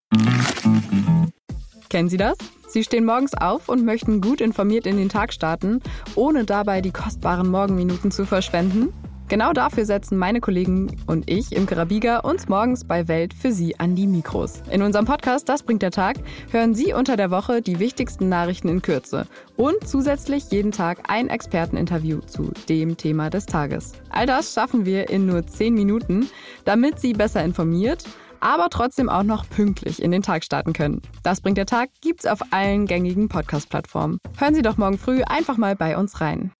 Kennen 1.89 2.09
Sie 2.09 2.17
das? 2.17 2.37
Sie 2.67 2.83
stehen 2.83 3.05
morgens 3.05 3.33
auf 3.35 3.69
und 3.69 3.85
möchten 3.85 4.19
gut 4.19 4.41
informiert 4.41 4.87
in 4.87 4.97
den 4.97 5.09
Tag 5.09 5.31
starten, 5.31 5.79
ohne 6.15 6.43
dabei 6.43 6.81
die 6.81 6.91
kostbaren 6.91 7.47
Morgenminuten 7.47 8.09
zu 8.09 8.25
verschwenden? 8.25 8.91
Genau 9.33 9.51
dafür 9.51 9.83
setzen 9.87 10.19
meine 10.19 10.41
Kollegen 10.41 10.95
und 11.07 11.27
ich 11.27 11.53
im 11.53 11.65
Karabiga 11.65 12.19
uns 12.19 12.47
morgens 12.49 12.85
bei 12.85 13.07
Welt 13.07 13.33
für 13.33 13.51
Sie 13.51 13.79
an 13.79 13.95
die 13.95 14.05
Mikros. 14.05 14.61
In 14.69 14.83
unserem 14.83 15.05
Podcast 15.05 15.49
Das 15.49 15.63
bringt 15.63 15.81
der 15.81 15.89
Tag 15.89 16.17
hören 16.51 16.75
Sie 16.75 16.93
unter 16.93 17.17
der 17.17 17.31
Woche 17.31 17.63
die 17.63 17.79
wichtigsten 17.79 18.29
Nachrichten 18.29 18.67
in 18.69 18.83
Kürze 18.83 19.25
und 19.57 19.87
zusätzlich 19.87 20.51
jeden 20.51 20.71
Tag 20.71 21.09
ein 21.09 21.29
Experteninterview 21.29 22.19
zu 22.19 22.51
dem 22.69 22.95
Thema 22.95 23.31
des 23.31 23.47
Tages. 23.47 23.93
All 24.11 24.27
das 24.27 24.53
schaffen 24.53 24.85
wir 24.85 25.09
in 25.09 25.25
nur 25.25 25.47
10 25.47 25.73
Minuten, 25.73 26.29
damit 26.63 26.99
Sie 26.99 27.13
besser 27.13 27.43
informiert 27.43 28.03
aber 28.39 28.69
trotzdem 28.69 29.07
auch 29.07 29.23
noch 29.23 29.49
pünktlich 29.49 30.03
in 30.03 30.11
den 30.11 30.21
Tag 30.21 30.43
starten 30.43 30.73
können. 30.73 31.01
Das 31.23 31.39
bringt 31.39 31.57
der 31.57 31.65
Tag 31.65 31.91
gibt's 32.01 32.25
auf 32.25 32.39
allen 32.51 32.87
gängigen 32.87 33.29
Podcast-Plattformen. 33.29 34.17
Hören 34.37 34.53
Sie 34.53 34.61
doch 34.61 34.75
morgen 34.75 34.97
früh 34.97 35.23
einfach 35.23 35.55
mal 35.55 35.77
bei 35.77 35.97
uns 35.97 36.19
rein. 36.19 36.51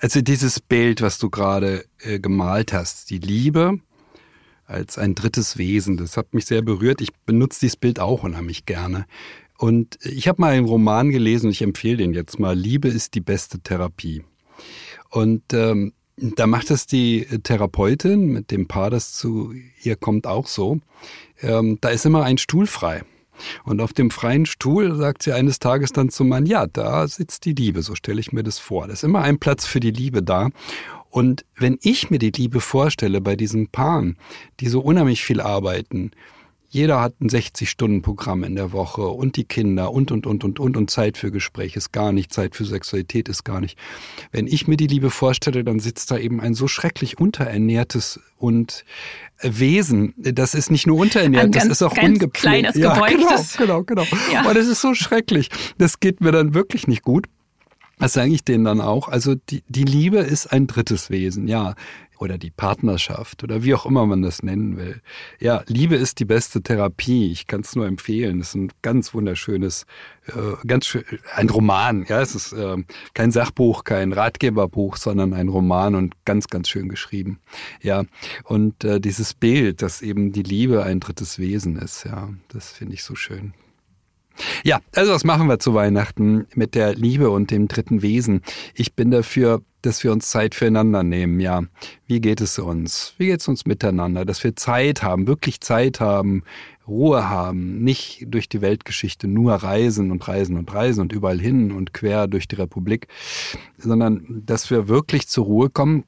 Also 0.00 0.20
dieses 0.20 0.60
Bild, 0.60 1.02
was 1.02 1.18
du 1.18 1.28
gerade 1.28 1.84
äh, 2.00 2.20
gemalt 2.20 2.72
hast, 2.72 3.10
die 3.10 3.18
Liebe 3.18 3.80
als 4.64 4.96
ein 4.96 5.14
drittes 5.14 5.58
Wesen, 5.58 5.96
das 5.96 6.16
hat 6.16 6.34
mich 6.34 6.46
sehr 6.46 6.62
berührt. 6.62 7.00
Ich 7.00 7.12
benutze 7.26 7.60
dieses 7.60 7.76
Bild 7.76 7.98
auch 7.98 8.22
unheimlich 8.22 8.64
gerne. 8.64 9.06
Und 9.58 9.98
ich 10.04 10.28
habe 10.28 10.40
mal 10.40 10.52
einen 10.52 10.66
Roman 10.66 11.10
gelesen, 11.10 11.50
ich 11.50 11.62
empfehle 11.62 11.96
den 11.96 12.14
jetzt 12.14 12.38
mal, 12.38 12.56
Liebe 12.56 12.86
ist 12.86 13.14
die 13.14 13.20
beste 13.20 13.58
Therapie. 13.58 14.22
Und 15.10 15.52
ähm, 15.52 15.94
da 16.16 16.46
macht 16.46 16.70
es 16.70 16.86
die 16.86 17.26
Therapeutin 17.42 18.26
mit 18.26 18.50
dem 18.52 18.68
Paar, 18.68 18.90
das 18.90 19.14
zu 19.14 19.52
ihr 19.82 19.96
kommt, 19.96 20.26
auch 20.26 20.46
so. 20.46 20.78
Ähm, 21.40 21.78
da 21.80 21.88
ist 21.88 22.06
immer 22.06 22.22
ein 22.24 22.38
Stuhl 22.38 22.66
frei. 22.66 23.02
Und 23.64 23.80
auf 23.80 23.92
dem 23.92 24.10
freien 24.10 24.46
Stuhl 24.46 24.94
sagt 24.96 25.22
sie 25.22 25.32
eines 25.32 25.58
Tages 25.58 25.92
dann 25.92 26.10
zum 26.10 26.28
Mann, 26.28 26.46
ja, 26.46 26.66
da 26.66 27.06
sitzt 27.06 27.44
die 27.44 27.54
Liebe, 27.54 27.82
so 27.82 27.94
stelle 27.94 28.20
ich 28.20 28.32
mir 28.32 28.42
das 28.42 28.58
vor. 28.58 28.86
Da 28.86 28.92
ist 28.92 29.04
immer 29.04 29.22
ein 29.22 29.38
Platz 29.38 29.66
für 29.66 29.80
die 29.80 29.90
Liebe 29.90 30.22
da. 30.22 30.50
Und 31.10 31.44
wenn 31.56 31.78
ich 31.80 32.10
mir 32.10 32.18
die 32.18 32.30
Liebe 32.30 32.60
vorstelle 32.60 33.20
bei 33.20 33.34
diesen 33.34 33.68
Paaren, 33.68 34.16
die 34.60 34.68
so 34.68 34.80
unheimlich 34.80 35.24
viel 35.24 35.40
arbeiten, 35.40 36.10
jeder 36.70 37.00
hat 37.00 37.20
ein 37.20 37.30
60-Stunden-Programm 37.30 38.44
in 38.44 38.54
der 38.54 38.72
Woche 38.72 39.02
und 39.02 39.36
die 39.36 39.44
Kinder 39.44 39.90
und, 39.90 40.12
und, 40.12 40.26
und, 40.26 40.44
und, 40.44 40.60
und, 40.60 40.76
und 40.76 40.90
Zeit 40.90 41.16
für 41.16 41.30
Gespräch 41.30 41.76
ist 41.76 41.92
gar 41.92 42.12
nicht, 42.12 42.32
Zeit 42.32 42.54
für 42.54 42.66
Sexualität 42.66 43.28
ist 43.28 43.44
gar 43.44 43.60
nicht. 43.60 43.78
Wenn 44.32 44.46
ich 44.46 44.68
mir 44.68 44.76
die 44.76 44.86
Liebe 44.86 45.10
vorstelle, 45.10 45.64
dann 45.64 45.80
sitzt 45.80 46.10
da 46.10 46.18
eben 46.18 46.40
ein 46.40 46.52
so 46.52 46.68
schrecklich 46.68 47.18
unterernährtes 47.18 48.20
und 48.36 48.84
Wesen. 49.40 50.12
Das 50.18 50.54
ist 50.54 50.70
nicht 50.70 50.86
nur 50.86 50.98
unterernährt, 50.98 51.46
ein 51.46 51.52
das 51.52 51.62
ganz, 51.62 51.72
ist 51.72 51.82
auch 51.82 51.96
ungepflegt. 51.96 52.34
kleines, 52.34 52.76
ja, 52.76 52.94
gebeugtes. 52.94 53.56
Genau, 53.56 53.82
genau, 53.84 54.04
genau. 54.04 54.22
Ja. 54.32 54.40
Aber 54.40 54.52
das 54.52 54.66
ist 54.66 54.82
so 54.82 54.94
schrecklich. 54.94 55.48
Das 55.78 56.00
geht 56.00 56.20
mir 56.20 56.32
dann 56.32 56.52
wirklich 56.52 56.86
nicht 56.86 57.02
gut. 57.02 57.26
Das 57.98 58.12
sage 58.12 58.30
ich 58.30 58.44
denen 58.44 58.64
dann 58.64 58.80
auch. 58.80 59.08
Also 59.08 59.34
die, 59.34 59.62
die 59.68 59.84
Liebe 59.84 60.18
ist 60.18 60.46
ein 60.52 60.66
drittes 60.66 61.10
Wesen, 61.10 61.48
ja. 61.48 61.74
Oder 62.18 62.38
die 62.38 62.50
Partnerschaft 62.50 63.44
oder 63.44 63.62
wie 63.62 63.74
auch 63.74 63.86
immer 63.86 64.06
man 64.06 64.22
das 64.22 64.42
nennen 64.42 64.76
will. 64.76 65.00
Ja, 65.38 65.62
Liebe 65.66 65.96
ist 65.96 66.18
die 66.18 66.24
beste 66.24 66.62
Therapie. 66.62 67.30
Ich 67.30 67.46
kann 67.46 67.60
es 67.60 67.76
nur 67.76 67.86
empfehlen. 67.86 68.40
Es 68.40 68.48
ist 68.48 68.54
ein 68.56 68.72
ganz 68.82 69.14
wunderschönes, 69.14 69.86
äh, 70.26 70.66
ganz 70.66 70.86
schön, 70.86 71.04
ein 71.34 71.48
Roman. 71.48 72.04
Ja, 72.08 72.20
es 72.20 72.34
ist 72.34 72.52
äh, 72.52 72.76
kein 73.14 73.30
Sachbuch, 73.30 73.84
kein 73.84 74.12
Ratgeberbuch, 74.12 74.96
sondern 74.96 75.32
ein 75.32 75.48
Roman 75.48 75.94
und 75.94 76.14
ganz, 76.24 76.48
ganz 76.48 76.68
schön 76.68 76.88
geschrieben. 76.88 77.38
Ja, 77.82 78.04
und 78.44 78.84
äh, 78.84 79.00
dieses 79.00 79.34
Bild, 79.34 79.82
dass 79.82 80.02
eben 80.02 80.32
die 80.32 80.42
Liebe 80.42 80.82
ein 80.82 81.00
drittes 81.00 81.38
Wesen 81.38 81.76
ist. 81.76 82.04
Ja, 82.04 82.28
das 82.48 82.72
finde 82.72 82.94
ich 82.94 83.04
so 83.04 83.14
schön. 83.14 83.54
Ja, 84.64 84.80
also 84.94 85.12
was 85.12 85.24
machen 85.24 85.48
wir 85.48 85.58
zu 85.58 85.74
Weihnachten 85.74 86.46
mit 86.54 86.74
der 86.74 86.94
Liebe 86.94 87.30
und 87.30 87.50
dem 87.50 87.68
dritten 87.68 88.02
Wesen? 88.02 88.42
Ich 88.74 88.94
bin 88.94 89.10
dafür, 89.10 89.62
dass 89.82 90.02
wir 90.02 90.12
uns 90.12 90.30
Zeit 90.30 90.54
füreinander 90.54 91.02
nehmen. 91.02 91.40
Ja, 91.40 91.62
wie 92.06 92.20
geht 92.20 92.40
es 92.40 92.58
uns? 92.58 93.14
Wie 93.18 93.26
geht 93.26 93.40
es 93.40 93.48
uns 93.48 93.66
miteinander? 93.66 94.24
Dass 94.24 94.42
wir 94.42 94.56
Zeit 94.56 95.02
haben, 95.02 95.26
wirklich 95.26 95.60
Zeit 95.60 96.00
haben, 96.00 96.42
Ruhe 96.86 97.28
haben, 97.28 97.84
nicht 97.84 98.24
durch 98.26 98.48
die 98.48 98.60
Weltgeschichte 98.60 99.28
nur 99.28 99.54
reisen 99.54 100.10
und 100.10 100.26
reisen 100.26 100.56
und 100.56 100.72
reisen 100.72 101.02
und 101.02 101.12
überall 101.12 101.38
hin 101.38 101.70
und 101.70 101.92
quer 101.92 102.26
durch 102.26 102.48
die 102.48 102.56
Republik, 102.56 103.08
sondern 103.76 104.42
dass 104.46 104.70
wir 104.70 104.88
wirklich 104.88 105.28
zur 105.28 105.44
Ruhe 105.44 105.70
kommen. 105.70 106.04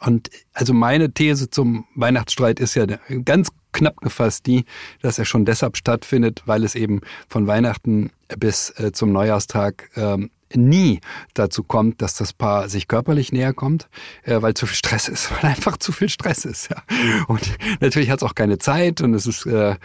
Und 0.00 0.30
also 0.52 0.72
meine 0.72 1.12
These 1.12 1.50
zum 1.50 1.84
Weihnachtsstreit 1.94 2.58
ist 2.58 2.74
ja 2.74 2.86
ganz 3.24 3.50
knapp 3.76 4.00
gefasst 4.00 4.46
die, 4.46 4.64
dass 5.02 5.18
er 5.18 5.24
schon 5.24 5.44
deshalb 5.44 5.76
stattfindet, 5.76 6.42
weil 6.46 6.64
es 6.64 6.74
eben 6.74 7.00
von 7.28 7.46
Weihnachten 7.46 8.10
bis 8.38 8.70
äh, 8.78 8.92
zum 8.92 9.12
Neujahrstag 9.12 9.90
ähm, 9.96 10.30
nie 10.56 11.00
dazu 11.34 11.62
kommt, 11.62 12.02
dass 12.02 12.14
das 12.14 12.32
Paar 12.32 12.68
sich 12.68 12.88
körperlich 12.88 13.32
näher 13.32 13.52
kommt, 13.52 13.88
äh, 14.22 14.40
weil 14.42 14.54
zu 14.54 14.66
viel 14.66 14.76
Stress 14.76 15.08
ist, 15.08 15.30
weil 15.42 15.50
einfach 15.50 15.76
zu 15.76 15.92
viel 15.92 16.08
Stress 16.08 16.44
ist. 16.44 16.70
Ja. 16.70 16.82
Und 17.28 17.42
natürlich 17.80 18.10
hat 18.10 18.20
es 18.20 18.22
auch 18.22 18.34
keine 18.34 18.58
Zeit 18.58 19.00
und 19.00 19.14
es 19.14 19.26
ist 19.26 19.46
äh, 19.46 19.76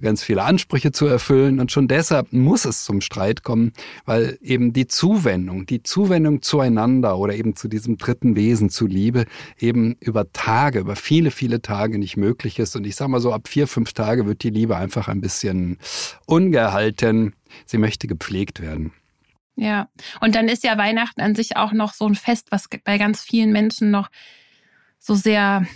ganz 0.00 0.22
viele 0.22 0.42
Ansprüche 0.42 0.92
zu 0.92 1.06
erfüllen 1.06 1.60
und 1.60 1.72
schon 1.72 1.88
deshalb 1.88 2.32
muss 2.32 2.64
es 2.64 2.84
zum 2.84 3.00
Streit 3.00 3.42
kommen, 3.42 3.72
weil 4.04 4.38
eben 4.42 4.72
die 4.72 4.86
Zuwendung, 4.86 5.66
die 5.66 5.82
Zuwendung 5.82 6.42
zueinander 6.42 7.18
oder 7.18 7.34
eben 7.34 7.56
zu 7.56 7.68
diesem 7.68 7.96
dritten 7.98 8.36
Wesen, 8.36 8.70
zu 8.70 8.86
Liebe, 8.86 9.26
eben 9.58 9.96
über 10.00 10.32
Tage, 10.32 10.80
über 10.80 10.96
viele, 10.96 11.30
viele 11.30 11.62
Tage 11.62 11.98
nicht 11.98 12.16
möglich 12.16 12.58
ist. 12.58 12.76
Und 12.76 12.86
ich 12.86 12.96
sage 12.96 13.10
mal 13.10 13.20
so, 13.20 13.32
ab 13.32 13.48
vier, 13.48 13.66
fünf 13.66 13.92
Tage 13.92 14.26
wird 14.26 14.42
die 14.42 14.50
Liebe 14.50 14.76
einfach 14.76 15.08
ein 15.08 15.20
bisschen 15.20 15.78
ungehalten. 16.26 17.34
Sie 17.66 17.78
möchte 17.78 18.06
gepflegt 18.06 18.60
werden. 18.60 18.92
Ja, 19.56 19.88
und 20.20 20.34
dann 20.34 20.48
ist 20.48 20.64
ja 20.64 20.78
Weihnachten 20.78 21.20
an 21.20 21.34
sich 21.34 21.56
auch 21.56 21.72
noch 21.72 21.92
so 21.92 22.06
ein 22.06 22.14
Fest, 22.14 22.48
was 22.50 22.68
bei 22.84 22.98
ganz 22.98 23.22
vielen 23.22 23.52
Menschen 23.52 23.90
noch 23.90 24.10
so 24.98 25.14
sehr 25.14 25.66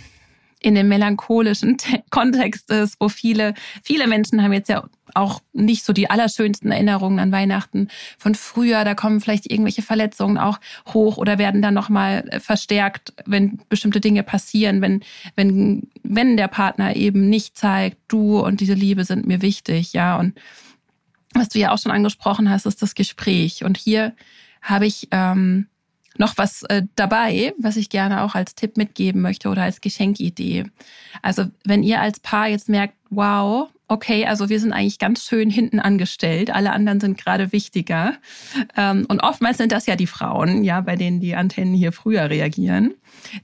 in 0.59 0.75
dem 0.75 0.87
melancholischen 0.87 1.77
Kontext 2.09 2.71
ist, 2.71 2.95
wo 2.99 3.09
viele, 3.09 3.53
viele 3.83 4.07
Menschen 4.07 4.41
haben 4.41 4.53
jetzt 4.53 4.69
ja 4.69 4.83
auch 5.13 5.41
nicht 5.53 5.85
so 5.85 5.93
die 5.93 6.09
allerschönsten 6.09 6.71
Erinnerungen 6.71 7.19
an 7.19 7.31
Weihnachten 7.31 7.87
von 8.17 8.35
früher. 8.35 8.83
Da 8.83 8.95
kommen 8.95 9.21
vielleicht 9.21 9.49
irgendwelche 9.49 9.81
Verletzungen 9.81 10.37
auch 10.37 10.59
hoch 10.93 11.17
oder 11.17 11.37
werden 11.37 11.61
dann 11.61 11.73
nochmal 11.73 12.27
äh, 12.29 12.39
verstärkt, 12.39 13.13
wenn 13.25 13.59
bestimmte 13.69 14.01
Dinge 14.01 14.23
passieren, 14.23 14.81
wenn, 14.81 15.01
wenn, 15.35 15.89
wenn 16.03 16.37
der 16.37 16.47
Partner 16.47 16.95
eben 16.95 17.29
nicht 17.29 17.57
zeigt, 17.57 17.97
du 18.07 18.39
und 18.39 18.59
diese 18.59 18.73
Liebe 18.73 19.05
sind 19.05 19.27
mir 19.27 19.41
wichtig, 19.41 19.93
ja. 19.93 20.17
Und 20.17 20.33
was 21.39 21.49
du 21.49 21.59
ja 21.59 21.71
auch 21.71 21.77
schon 21.77 21.91
angesprochen 21.91 22.49
hast, 22.49 22.65
ist 22.65 22.81
das 22.81 22.95
Gespräch. 22.95 23.63
Und 23.63 23.77
hier 23.77 24.13
habe 24.61 24.85
ich 24.85 25.07
ähm, 25.11 25.67
noch 26.17 26.37
was 26.37 26.63
äh, 26.63 26.83
dabei, 26.95 27.53
was 27.57 27.77
ich 27.77 27.89
gerne 27.89 28.23
auch 28.23 28.35
als 28.35 28.55
Tipp 28.55 28.77
mitgeben 28.77 29.21
möchte 29.21 29.49
oder 29.49 29.63
als 29.63 29.81
Geschenkidee. 29.81 30.65
Also 31.21 31.45
wenn 31.63 31.83
ihr 31.83 32.01
als 32.01 32.19
Paar 32.19 32.47
jetzt 32.47 32.69
merkt, 32.69 32.95
wow, 33.09 33.69
okay, 33.87 34.25
also 34.25 34.49
wir 34.49 34.59
sind 34.59 34.73
eigentlich 34.73 34.99
ganz 34.99 35.23
schön 35.23 35.49
hinten 35.49 35.79
angestellt, 35.79 36.49
alle 36.49 36.71
anderen 36.71 36.99
sind 36.99 37.17
gerade 37.17 37.51
wichtiger. 37.53 38.15
Ähm, 38.75 39.05
und 39.07 39.23
oftmals 39.23 39.57
sind 39.57 39.71
das 39.71 39.85
ja 39.85 39.95
die 39.95 40.07
Frauen, 40.07 40.63
ja, 40.63 40.81
bei 40.81 40.95
denen 40.95 41.19
die 41.19 41.35
Antennen 41.35 41.73
hier 41.73 41.93
früher 41.93 42.29
reagieren. 42.29 42.93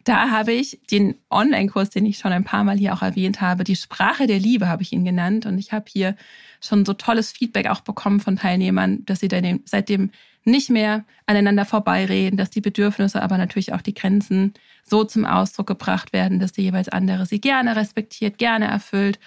Da 0.04 0.30
habe 0.30 0.52
ich 0.52 0.80
den 0.92 1.16
Online-Kurs, 1.30 1.92
den 1.92 2.06
ich 2.06 2.18
schon 2.18 2.34
ein 2.34 2.44
paar 2.44 2.64
Mal 2.64 2.78
hier 2.78 2.94
auch 2.94 3.02
erwähnt 3.02 3.42
habe, 3.42 3.64
die 3.64 3.76
Sprache 3.76 4.28
der 4.28 4.40
Liebe 4.40 4.68
habe 4.68 4.84
ich 4.84 4.92
ihn 4.92 5.06
genannt. 5.06 5.46
Und 5.46 5.58
ich 5.58 5.72
habe 5.72 5.86
hier 5.88 6.16
schon 6.64 6.86
so 6.86 6.94
tolles 6.94 7.32
Feedback 7.32 7.68
auch 7.68 7.82
bekommen 7.82 8.20
von 8.20 8.38
Teilnehmern, 8.38 9.06
dass 9.06 9.20
sie 9.20 9.30
seitdem 9.66 10.12
nicht 10.46 10.70
mehr 10.70 11.06
aneinander 11.26 11.66
vorbeireden, 11.66 12.38
dass 12.38 12.50
die 12.50 12.62
Bedürfnisse, 12.62 13.22
aber 13.22 13.38
natürlich 13.38 13.74
auch 13.74 13.82
die 13.82 13.94
Grenzen 13.94 14.54
so 14.84 15.04
zum 15.04 15.26
Ausdruck 15.26 15.68
gebracht 15.68 16.14
werden, 16.14 16.40
dass 16.40 16.52
der 16.52 16.64
jeweils 16.64 16.90
andere 16.90 17.26
sie 17.26 17.40
gerne 17.40 17.76
respektiert, 17.76 18.38
gerne 18.38 18.66
erfüllt 18.66 19.20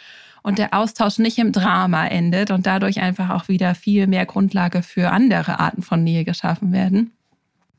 und 0.43 0.59
der 0.59 0.75
Austausch 0.75 1.19
nicht 1.19 1.38
im 1.38 1.52
Drama 1.52 2.07
endet 2.07 2.50
und 2.50 2.66
dadurch 2.66 3.00
einfach 3.00 3.31
auch 3.31 3.49
wieder 3.49 3.75
viel 3.75 4.07
mehr 4.07 4.26
Grundlage 4.26 4.83
für 4.83 5.11
andere 5.11 5.59
Arten 5.59 5.83
von 5.83 6.05
Nähe 6.05 6.25
geschaffen 6.25 6.73
werden. 6.73 7.12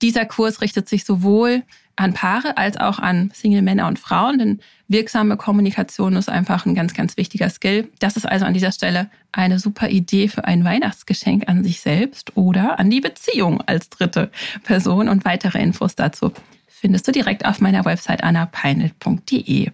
Dieser 0.01 0.25
Kurs 0.25 0.61
richtet 0.61 0.89
sich 0.89 1.05
sowohl 1.05 1.63
an 1.97 2.13
Paare 2.13 2.57
als 2.57 2.77
auch 2.77 2.99
an 2.99 3.31
Single-Männer 3.33 3.87
und 3.87 3.99
Frauen, 3.99 4.37
denn 4.37 4.59
wirksame 4.87 5.35
Kommunikation 5.35 6.15
ist 6.15 6.29
einfach 6.29 6.65
ein 6.65 6.75
ganz, 6.75 6.93
ganz 6.93 7.17
wichtiger 7.17 7.49
Skill. 7.49 7.89
Das 7.99 8.15
ist 8.15 8.25
also 8.25 8.45
an 8.45 8.53
dieser 8.53 8.71
Stelle 8.71 9.09
eine 9.31 9.59
super 9.59 9.89
Idee 9.89 10.27
für 10.27 10.45
ein 10.45 10.63
Weihnachtsgeschenk 10.63 11.49
an 11.49 11.63
sich 11.63 11.81
selbst 11.81 12.37
oder 12.37 12.79
an 12.79 12.89
die 12.89 13.01
Beziehung 13.01 13.61
als 13.61 13.89
dritte 13.89 14.31
Person. 14.63 15.09
Und 15.09 15.25
weitere 15.25 15.59
Infos 15.61 15.95
dazu 15.95 16.31
findest 16.67 17.07
du 17.07 17.11
direkt 17.11 17.45
auf 17.45 17.59
meiner 17.59 17.83
Website 17.83 18.23
annapeinelt.de. 18.23 19.71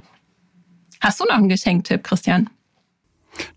Hast 1.02 1.20
du 1.20 1.26
noch 1.26 1.36
einen 1.36 1.50
Geschenktipp, 1.50 2.04
Christian? 2.04 2.50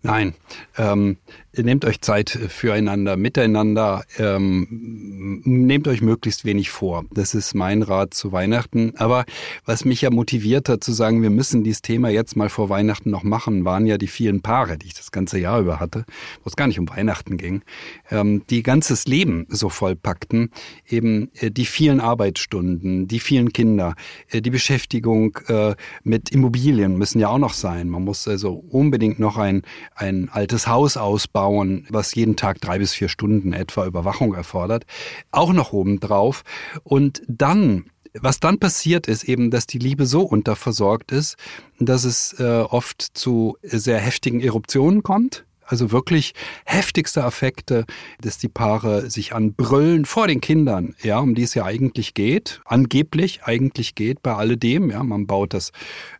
Nein, 0.01 0.33
ähm, 0.77 1.17
nehmt 1.63 1.85
euch 1.85 2.01
Zeit 2.01 2.29
füreinander, 2.29 3.17
miteinander, 3.17 4.03
ähm, 4.17 5.41
nehmt 5.43 5.87
euch 5.87 6.01
möglichst 6.01 6.45
wenig 6.45 6.69
vor. 6.69 7.05
Das 7.11 7.33
ist 7.33 7.55
mein 7.55 7.81
Rat 7.81 8.13
zu 8.13 8.31
Weihnachten. 8.31 8.93
Aber 8.97 9.25
was 9.65 9.85
mich 9.85 10.01
ja 10.01 10.09
motiviert 10.09 10.69
hat 10.69 10.83
zu 10.83 10.91
sagen, 10.91 11.21
wir 11.21 11.29
müssen 11.29 11.63
dieses 11.63 11.81
Thema 11.81 12.09
jetzt 12.09 12.35
mal 12.35 12.49
vor 12.49 12.69
Weihnachten 12.69 13.09
noch 13.09 13.23
machen, 13.23 13.65
waren 13.65 13.85
ja 13.85 13.97
die 13.97 14.07
vielen 14.07 14.41
Paare, 14.41 14.77
die 14.77 14.87
ich 14.87 14.93
das 14.93 15.11
ganze 15.11 15.39
Jahr 15.39 15.59
über 15.59 15.79
hatte, 15.79 16.05
wo 16.43 16.47
es 16.47 16.55
gar 16.55 16.67
nicht 16.67 16.79
um 16.79 16.89
Weihnachten 16.89 17.37
ging, 17.37 17.63
ähm, 18.11 18.43
die 18.49 18.63
ganzes 18.63 19.05
Leben 19.05 19.47
so 19.49 19.69
vollpackten, 19.69 20.51
eben 20.87 21.31
äh, 21.35 21.51
die 21.51 21.65
vielen 21.65 21.99
Arbeitsstunden, 21.99 23.07
die 23.07 23.19
vielen 23.19 23.51
Kinder, 23.51 23.95
äh, 24.29 24.41
die 24.41 24.51
Beschäftigung 24.51 25.37
äh, 25.47 25.75
mit 26.03 26.29
Immobilien 26.31 26.97
müssen 26.97 27.19
ja 27.19 27.29
auch 27.29 27.39
noch 27.39 27.53
sein. 27.53 27.89
Man 27.89 28.03
muss 28.03 28.27
also 28.27 28.63
unbedingt 28.69 29.19
noch 29.19 29.37
ein, 29.37 29.63
ein 29.95 30.29
altes 30.29 30.67
Haus 30.67 30.97
ausbauen 30.97 31.46
bauen, 31.47 31.87
was 31.89 32.13
jeden 32.13 32.35
Tag 32.35 32.59
drei 32.59 32.77
bis 32.79 32.93
vier 32.93 33.07
Stunden 33.07 33.53
etwa 33.53 33.85
Überwachung 33.85 34.33
erfordert, 34.33 34.85
auch 35.31 35.53
noch 35.53 35.71
oben 35.71 35.99
drauf. 35.99 36.43
Und 36.83 37.21
dann 37.27 37.85
was 38.19 38.39
dann 38.39 38.57
passiert 38.57 39.07
ist 39.07 39.25
eben, 39.25 39.51
dass 39.51 39.67
die 39.67 39.77
Liebe 39.77 40.07
so 40.07 40.23
unterversorgt 40.23 41.11
ist, 41.11 41.35
dass 41.79 42.03
es 42.03 42.33
äh, 42.39 42.61
oft 42.61 43.01
zu 43.01 43.57
sehr 43.61 43.99
heftigen 43.99 44.41
Eruptionen 44.41 45.03
kommt 45.03 45.45
also 45.67 45.91
wirklich 45.91 46.33
heftigste 46.65 47.23
Affekte, 47.23 47.85
dass 48.21 48.37
die 48.37 48.47
Paare 48.47 49.09
sich 49.09 49.33
anbrüllen 49.33 50.05
vor 50.05 50.27
den 50.27 50.41
Kindern, 50.41 50.95
ja, 51.03 51.19
um 51.19 51.35
die 51.35 51.43
es 51.43 51.53
ja 51.53 51.65
eigentlich 51.65 52.13
geht, 52.13 52.61
angeblich 52.65 53.43
eigentlich 53.43 53.95
geht 53.95 54.23
bei 54.23 54.33
alledem, 54.33 54.89
ja, 54.89 55.03
man 55.03 55.27
baut 55.27 55.53
das 55.53 55.71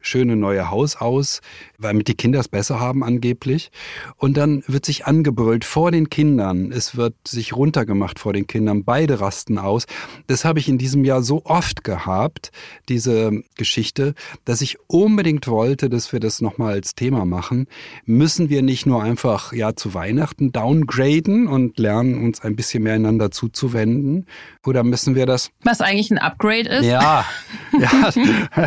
schöne 0.01 0.35
neue 0.35 0.69
Haus 0.69 0.97
aus, 0.97 1.41
weil 1.77 1.93
mit 1.93 2.07
die 2.07 2.15
Kinder 2.15 2.39
es 2.39 2.47
besser 2.47 2.79
haben 2.79 3.03
angeblich. 3.03 3.71
Und 4.17 4.37
dann 4.37 4.63
wird 4.67 4.85
sich 4.85 5.05
angebrüllt 5.05 5.65
vor 5.65 5.91
den 5.91 6.09
Kindern, 6.09 6.71
es 6.71 6.95
wird 6.97 7.15
sich 7.25 7.55
runtergemacht 7.55 8.19
vor 8.19 8.33
den 8.33 8.47
Kindern, 8.47 8.83
beide 8.83 9.19
rasten 9.19 9.57
aus. 9.57 9.85
Das 10.27 10.45
habe 10.45 10.59
ich 10.59 10.67
in 10.67 10.77
diesem 10.77 11.05
Jahr 11.05 11.21
so 11.23 11.45
oft 11.45 11.83
gehabt, 11.83 12.51
diese 12.89 13.43
Geschichte, 13.55 14.13
dass 14.45 14.61
ich 14.61 14.77
unbedingt 14.87 15.47
wollte, 15.47 15.89
dass 15.89 16.11
wir 16.11 16.19
das 16.19 16.41
nochmal 16.41 16.73
als 16.73 16.95
Thema 16.95 17.25
machen. 17.25 17.67
Müssen 18.05 18.49
wir 18.49 18.61
nicht 18.61 18.85
nur 18.85 19.01
einfach 19.03 19.36
einfach 19.37 19.53
ja 19.53 19.75
zu 19.75 19.93
Weihnachten 19.93 20.51
downgraden 20.51 21.47
und 21.47 21.77
lernen 21.77 22.23
uns 22.23 22.41
ein 22.41 22.55
bisschen 22.55 22.83
mehr 22.83 22.93
einander 22.93 23.29
zuzuwenden? 23.31 24.25
Oder 24.65 24.83
müssen 24.83 25.15
wir 25.15 25.25
das? 25.25 25.51
Was 25.63 25.81
eigentlich 25.81 26.11
ein 26.11 26.17
Upgrade 26.17 26.67
ist? 26.67 26.85
Ja, 26.85 27.23
ja 27.79 28.11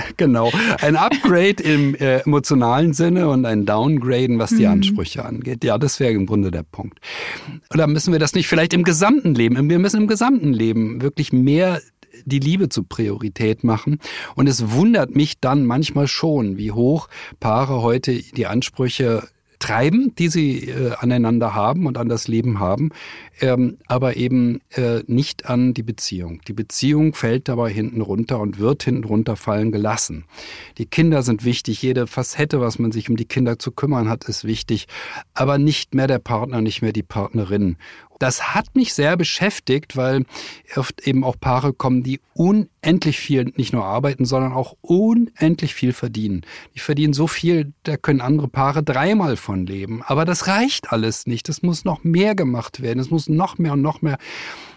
genau. 0.17 0.51
Ein 0.81 0.97
Upgrade 0.97 1.63
im 1.63 1.95
äh, 1.97 2.19
emotionalen 2.19 2.93
Sinne 2.93 3.29
und 3.29 3.47
ein 3.47 3.67
Downgraden, 3.67 4.39
was 4.39 4.51
die 4.51 4.67
mhm. 4.67 4.73
Ansprüche 4.73 5.25
angeht. 5.25 5.65
Ja, 5.65 5.77
das 5.77 5.99
wäre 5.99 6.13
im 6.13 6.27
Grunde 6.27 6.51
der 6.51 6.63
Punkt. 6.63 7.01
Oder 7.73 7.87
müssen 7.87 8.13
wir 8.13 8.21
das 8.21 8.35
nicht 8.35 8.47
vielleicht 8.47 8.73
im 8.73 8.85
gesamten 8.85 9.35
Leben? 9.35 9.69
Wir 9.69 9.79
müssen 9.79 10.03
im 10.03 10.09
gesamten 10.09 10.53
Leben 10.53 11.03
wirklich 11.03 11.33
mehr 11.33 11.81
die 12.25 12.39
Liebe 12.39 12.69
zur 12.69 12.87
Priorität 12.89 13.65
machen. 13.65 13.99
Und 14.35 14.47
es 14.47 14.73
wundert 14.73 15.17
mich 15.17 15.41
dann 15.41 15.65
manchmal 15.65 16.07
schon, 16.07 16.59
wie 16.59 16.71
hoch 16.71 17.09
Paare 17.41 17.83
heute 17.83 18.13
die 18.15 18.47
Ansprüche 18.47 19.27
treiben, 19.61 20.13
die 20.17 20.29
sie 20.29 20.69
äh, 20.69 20.95
aneinander 20.99 21.55
haben 21.55 21.87
und 21.87 21.97
an 21.97 22.09
das 22.09 22.27
Leben 22.27 22.59
haben, 22.59 22.91
ähm, 23.41 23.79
aber 23.87 24.17
eben 24.17 24.61
äh, 24.71 25.03
nicht 25.07 25.47
an 25.49 25.75
die 25.75 25.85
Beziehung. 25.85 26.41
Die 26.49 26.53
Beziehung 26.53 27.15
fällt 27.15 27.49
dabei 27.49 27.71
hinten 27.71 28.01
runter 28.01 28.41
und 28.41 28.59
wird 28.59 28.83
hinten 28.83 29.05
runterfallen 29.05 29.71
gelassen. 29.71 30.25
Die 30.79 30.87
Kinder 30.87 31.23
sind 31.23 31.45
wichtig, 31.45 31.83
jede 31.83 32.09
Facette, 32.09 32.61
was 32.61 32.79
man 32.79 32.91
sich 32.91 33.09
um 33.09 33.17
die 33.17 33.27
Kinder 33.27 33.59
zu 33.59 33.71
kümmern 33.71 34.09
hat, 34.09 34.25
ist 34.25 34.45
wichtig, 34.45 34.89
aber 35.35 35.59
nicht 35.59 35.95
mehr 35.95 36.09
der 36.09 36.19
Partner, 36.19 36.61
nicht 36.61 36.83
mehr 36.83 36.93
die 36.93 37.03
Partnerin. 37.03 37.77
Das 38.21 38.55
hat 38.55 38.77
mich 38.77 38.93
sehr 38.93 39.17
beschäftigt, 39.17 39.97
weil 39.97 40.27
oft 40.77 41.07
eben 41.07 41.25
auch 41.25 41.37
Paare 41.41 41.73
kommen, 41.73 42.03
die 42.03 42.21
unendlich 42.35 43.19
viel 43.19 43.51
nicht 43.57 43.73
nur 43.73 43.87
arbeiten, 43.87 44.27
sondern 44.27 44.53
auch 44.53 44.77
unendlich 44.83 45.75
viel 45.75 45.95
verdienen. 45.95 46.43
Die 46.75 46.81
verdienen 46.81 47.15
so 47.15 47.27
viel, 47.27 47.73
da 47.83 47.97
können 47.97 48.21
andere 48.21 48.47
Paare 48.47 48.83
dreimal 48.83 49.37
von 49.37 49.67
leben. 49.67 50.03
Aber 50.03 50.27
das 50.27 50.47
reicht 50.47 50.93
alles 50.93 51.27
nicht. 51.27 51.49
Es 51.49 51.63
muss 51.63 51.87
noch 51.87 52.05
mehr 52.05 52.35
gemacht 52.35 52.83
werden. 52.83 52.99
Es 53.01 53.11
muss 53.11 53.31
noch 53.31 53.57
mehr 53.57 53.73
und 53.73 53.81
noch 53.81 54.03
mehr. 54.03 54.19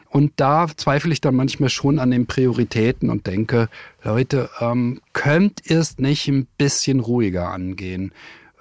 Und 0.09 0.31
da 0.38 0.67
zweifle 0.73 1.12
ich 1.12 1.19
dann 1.19 1.35
manchmal 1.35 1.69
schon 1.69 2.00
an 2.00 2.12
den 2.12 2.27
Prioritäten 2.27 3.09
und 3.09 3.27
denke, 3.27 3.67
Leute, 4.03 4.50
ähm, 4.62 5.01
könnt 5.12 5.69
ihr 5.69 5.79
es 5.79 5.97
nicht 5.97 6.29
ein 6.29 6.47
bisschen 6.57 7.01
ruhiger 7.01 7.50
angehen? 7.50 8.13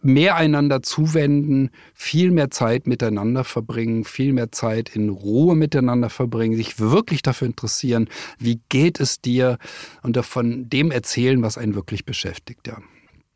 Mehr 0.03 0.37
einander 0.37 0.83
zuwenden, 0.83 1.71
viel 1.95 2.31
mehr 2.31 2.51
Zeit 2.51 2.87
miteinander 2.87 3.45
verbringen, 3.45 4.05
viel 4.05 4.33
mehr 4.33 4.53
Zeit 4.53 4.95
in 4.95 5.09
Ruhe 5.09 5.55
miteinander 5.55 6.11
verbringen, 6.11 6.57
sich 6.57 6.79
wirklich 6.79 7.23
dafür 7.23 7.47
interessieren, 7.47 8.09
wie 8.39 8.61
geht 8.69 9.01
es 9.01 9.21
dir 9.21 9.59
und 10.03 10.17
davon 10.17 10.69
dem 10.69 10.91
erzählen, 10.91 11.41
was 11.43 11.57
einen 11.57 11.75
wirklich 11.75 12.05
beschäftigt, 12.05 12.67
ja. 12.67 12.79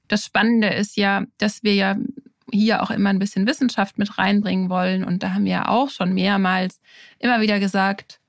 Das 0.09 0.25
Spannende 0.25 0.69
ist 0.69 0.97
ja, 0.97 1.25
dass 1.39 1.65
wir 1.65 1.75
ja 1.75 1.97
hier 2.53 2.83
auch 2.83 2.91
immer 2.91 3.11
ein 3.11 3.19
bisschen 3.19 3.47
Wissenschaft 3.47 3.99
mit 3.99 4.19
reinbringen 4.19 4.71
wollen. 4.71 5.05
Und 5.05 5.23
da 5.23 5.35
haben 5.35 5.45
wir 5.45 5.53
ja 5.53 5.69
auch 5.69 5.91
schon 5.91 6.15
mehrmals 6.15 6.81
immer 7.19 7.41
wieder 7.41 7.59
gesagt, 7.59 8.21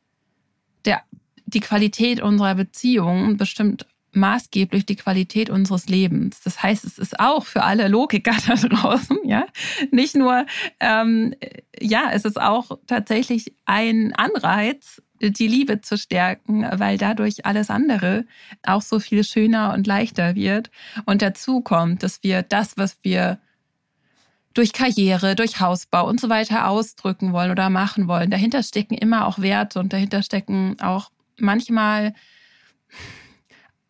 der, 0.86 1.02
die 1.46 1.60
Qualität 1.60 2.22
unserer 2.22 2.56
Beziehung 2.56 3.38
bestimmt 3.38 3.86
maßgeblich 4.14 4.86
die 4.86 4.96
Qualität 4.96 5.50
unseres 5.50 5.88
Lebens. 5.88 6.42
Das 6.42 6.64
heißt, 6.64 6.86
es 6.86 6.98
ist 6.98 7.20
auch 7.20 7.46
für 7.46 7.64
alle 7.64 7.88
Logiker 7.88 8.36
da 8.48 8.56
draußen, 8.56 9.18
ja, 9.26 9.46
nicht 9.92 10.16
nur, 10.16 10.46
ähm, 10.80 11.36
ja, 11.80 12.10
es 12.12 12.26
ist 12.26 12.40
auch 12.40 12.78
tatsächlich 12.88 13.54
ein 13.66 14.14
Anreiz, 14.16 15.02
die 15.20 15.48
Liebe 15.48 15.82
zu 15.82 15.98
stärken, 15.98 16.66
weil 16.74 16.98
dadurch 16.98 17.46
alles 17.46 17.70
andere 17.70 18.26
auch 18.64 18.82
so 18.82 19.00
viel 19.00 19.24
schöner 19.24 19.74
und 19.74 19.88
leichter 19.88 20.36
wird. 20.36 20.70
Und 21.06 21.22
dazu 21.22 21.62
kommt, 21.62 22.04
dass 22.04 22.22
wir 22.22 22.44
das, 22.44 22.78
was 22.78 22.98
wir 23.02 23.40
durch 24.54 24.74
Karriere, 24.74 25.36
durch 25.36 25.60
Hausbau 25.60 26.08
und 26.08 26.20
so 26.20 26.30
weiter 26.30 26.68
ausdrücken 26.68 27.32
wollen 27.32 27.52
oder 27.52 27.70
machen 27.70 28.08
wollen, 28.08 28.32
dahinter 28.32 28.64
stecken 28.64 28.96
immer 28.96 29.28
auch 29.28 29.40
Werte 29.40 29.80
und 29.80 29.94
dahinter 29.94 30.24
stecken 30.24 30.78
auch 30.82 31.12
manchmal 31.38 32.14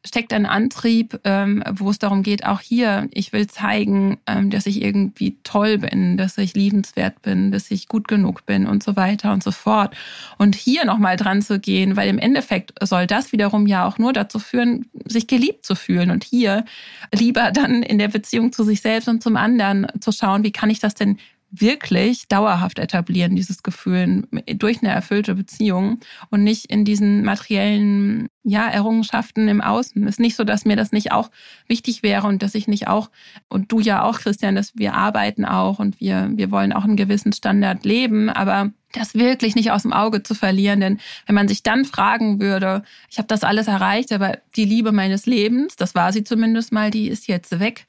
steckt 0.08 0.34
ein 0.34 0.46
Antrieb, 0.46 1.20
ähm, 1.24 1.64
wo 1.72 1.90
es 1.90 2.00
darum 2.00 2.24
geht, 2.24 2.46
auch 2.46 2.62
hier, 2.62 3.08
ich 3.12 3.34
will 3.34 3.48
zeigen, 3.48 4.18
ähm, 4.26 4.50
dass 4.50 4.66
ich 4.66 4.82
irgendwie 4.82 5.38
toll 5.44 5.78
bin, 5.78 6.18
dass 6.18 6.38
ich 6.38 6.54
liebenswert 6.54 7.22
bin, 7.22 7.52
dass 7.52 7.70
ich 7.70 7.88
gut 7.88 8.08
genug 8.08 8.46
bin 8.46 8.66
und 8.66 8.84
so 8.84 8.96
weiter 8.96 9.34
und 9.34 9.44
so 9.44 9.52
fort. 9.52 9.96
Und 10.38 10.56
hier 10.56 10.86
nochmal 10.86 11.18
dran 11.18 11.42
zu 11.42 11.60
gehen, 11.60 11.96
weil 11.96 12.10
im 12.10 12.20
Endeffekt 12.20 12.74
soll 12.82 13.08
das 13.08 13.32
wiederum 13.32 13.68
ja 13.68 13.86
auch 13.86 13.98
nur 13.98 14.14
dazu 14.14 14.40
führen, 14.40 14.88
sich 15.06 15.28
geliebt 15.28 15.66
zu 15.66 15.76
fühlen 15.76 16.12
und 16.12 16.24
hier 16.24 16.66
lieber 17.14 17.52
dann 17.52 17.84
in 17.84 18.00
der 18.00 18.08
Beziehung 18.08 18.52
zu 18.52 18.64
sich 18.64 18.82
selbst 18.82 19.08
und 19.08 19.22
zum 19.22 19.38
anderen 19.38 19.88
zu 20.00 20.12
schauen, 20.12 20.44
wie 20.44 20.52
kann 20.52 20.70
ich 20.70 20.80
das 20.80 20.96
denn 20.96 21.18
wirklich 21.50 22.28
dauerhaft 22.28 22.78
etablieren, 22.78 23.36
dieses 23.36 23.64
Gefühl 23.64 24.28
durch 24.56 24.82
eine 24.82 24.92
erfüllte 24.92 25.36
Beziehung 25.36 26.00
und 26.30 26.44
nicht 26.44 26.66
in 26.66 26.84
diesen 26.84 27.24
materiellen 27.24 28.28
ja, 28.44 28.68
Errungenschaften 28.68 29.48
im 29.48 29.62
Außen. 29.62 30.04
Es 30.04 30.16
ist 30.16 30.20
nicht 30.20 30.36
so, 30.36 30.44
dass 30.44 30.66
mir 30.66 30.76
das 30.76 30.92
nicht 30.92 31.12
auch 31.12 31.32
wichtig 31.68 32.04
wäre 32.04 32.28
und 32.28 32.44
dass 32.44 32.56
ich 32.56 32.68
nicht 32.68 32.88
auch, 32.88 33.10
und 33.48 33.72
du 33.72 33.80
ja 33.80 34.04
auch, 34.04 34.20
Christian, 34.20 34.56
dass 34.56 34.78
wir 34.78 34.94
arbeiten 34.94 35.46
auch 35.46 35.80
und 35.80 36.00
wir, 36.00 36.32
wir 36.34 36.52
wollen 36.52 36.74
auch 36.74 36.84
einen 36.84 36.98
gewissen 36.98 37.34
Standard 37.34 37.86
leben, 37.86 38.30
aber 38.30 38.72
das 38.94 39.16
wirklich 39.16 39.56
nicht 39.56 39.72
aus 39.72 39.84
dem 39.84 39.94
Auge 39.94 40.24
zu 40.24 40.34
verlieren. 40.34 40.80
Denn 40.80 41.00
wenn 41.26 41.36
man 41.36 41.48
sich 41.48 41.64
dann 41.64 41.86
fragen 41.86 42.40
würde, 42.42 42.84
ich 43.10 43.18
habe 43.18 43.28
das 43.28 43.44
alles 43.44 43.68
erreicht, 43.68 44.12
aber 44.12 44.38
die 44.56 44.66
Liebe 44.66 44.92
meines 44.92 45.26
Lebens, 45.26 45.76
das 45.76 45.96
war 45.96 46.12
sie 46.12 46.24
zumindest 46.24 46.72
mal, 46.72 46.92
die 46.92 47.08
ist 47.08 47.28
jetzt 47.28 47.60
weg 47.60 47.88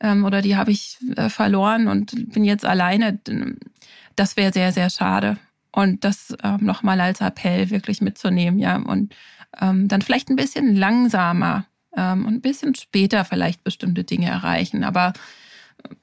ähm, 0.00 0.24
oder 0.24 0.42
die 0.42 0.56
habe 0.56 0.70
ich 0.70 0.98
äh, 1.16 1.28
verloren 1.28 1.88
und 1.88 2.32
bin 2.32 2.44
jetzt 2.44 2.64
alleine, 2.64 3.18
das 4.16 4.36
wäre 4.36 4.52
sehr, 4.52 4.72
sehr 4.72 4.90
schade. 4.90 5.38
Und 5.70 6.04
das 6.04 6.34
ähm, 6.42 6.58
nochmal 6.60 7.00
als 7.00 7.20
Appell 7.20 7.70
wirklich 7.70 8.00
mitzunehmen, 8.00 8.58
ja. 8.58 8.76
Und 8.76 9.14
ähm, 9.60 9.88
dann 9.88 10.02
vielleicht 10.02 10.30
ein 10.30 10.36
bisschen 10.36 10.74
langsamer 10.74 11.66
ähm, 11.96 12.26
und 12.26 12.34
ein 12.34 12.40
bisschen 12.40 12.74
später 12.74 13.24
vielleicht 13.24 13.64
bestimmte 13.64 14.04
Dinge 14.04 14.28
erreichen. 14.28 14.82
Aber 14.82 15.12
äh, 15.84 15.94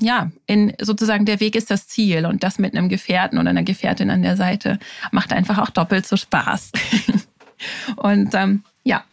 ja, 0.00 0.30
in 0.46 0.72
sozusagen 0.80 1.24
der 1.24 1.40
Weg 1.40 1.56
ist 1.56 1.70
das 1.70 1.88
Ziel 1.88 2.26
und 2.26 2.42
das 2.42 2.58
mit 2.58 2.76
einem 2.76 2.88
Gefährten 2.88 3.38
oder 3.38 3.50
einer 3.50 3.64
Gefährtin 3.64 4.10
an 4.10 4.22
der 4.22 4.36
Seite 4.36 4.78
macht 5.10 5.32
einfach 5.32 5.58
auch 5.58 5.70
doppelt 5.70 6.06
so 6.06 6.16
Spaß. 6.16 6.72
und 7.96 8.34
ähm, 8.34 8.62
ja. 8.84 9.04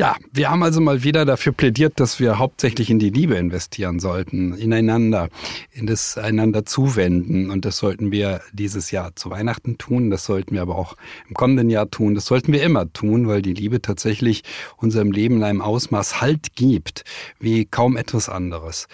Ja, 0.00 0.16
wir 0.32 0.48
haben 0.48 0.62
also 0.62 0.80
mal 0.80 1.02
wieder 1.02 1.26
dafür 1.26 1.52
plädiert, 1.52 2.00
dass 2.00 2.20
wir 2.20 2.38
hauptsächlich 2.38 2.88
in 2.88 2.98
die 2.98 3.10
Liebe 3.10 3.34
investieren 3.34 4.00
sollten, 4.00 4.54
ineinander, 4.54 5.28
in 5.72 5.86
das 5.86 6.16
einander 6.16 6.64
zuwenden. 6.64 7.50
Und 7.50 7.66
das 7.66 7.76
sollten 7.76 8.10
wir 8.10 8.40
dieses 8.54 8.92
Jahr 8.92 9.14
zu 9.14 9.28
Weihnachten 9.28 9.76
tun. 9.76 10.08
Das 10.08 10.24
sollten 10.24 10.54
wir 10.54 10.62
aber 10.62 10.76
auch 10.76 10.96
im 11.28 11.34
kommenden 11.34 11.68
Jahr 11.68 11.90
tun. 11.90 12.14
Das 12.14 12.24
sollten 12.24 12.50
wir 12.54 12.62
immer 12.62 12.90
tun, 12.90 13.28
weil 13.28 13.42
die 13.42 13.52
Liebe 13.52 13.82
tatsächlich 13.82 14.42
unserem 14.78 15.12
Leben 15.12 15.36
in 15.36 15.44
einem 15.44 15.60
Ausmaß 15.60 16.22
Halt 16.22 16.56
gibt, 16.56 17.04
wie 17.38 17.66
kaum 17.66 17.98
etwas 17.98 18.30
anderes. 18.30 18.88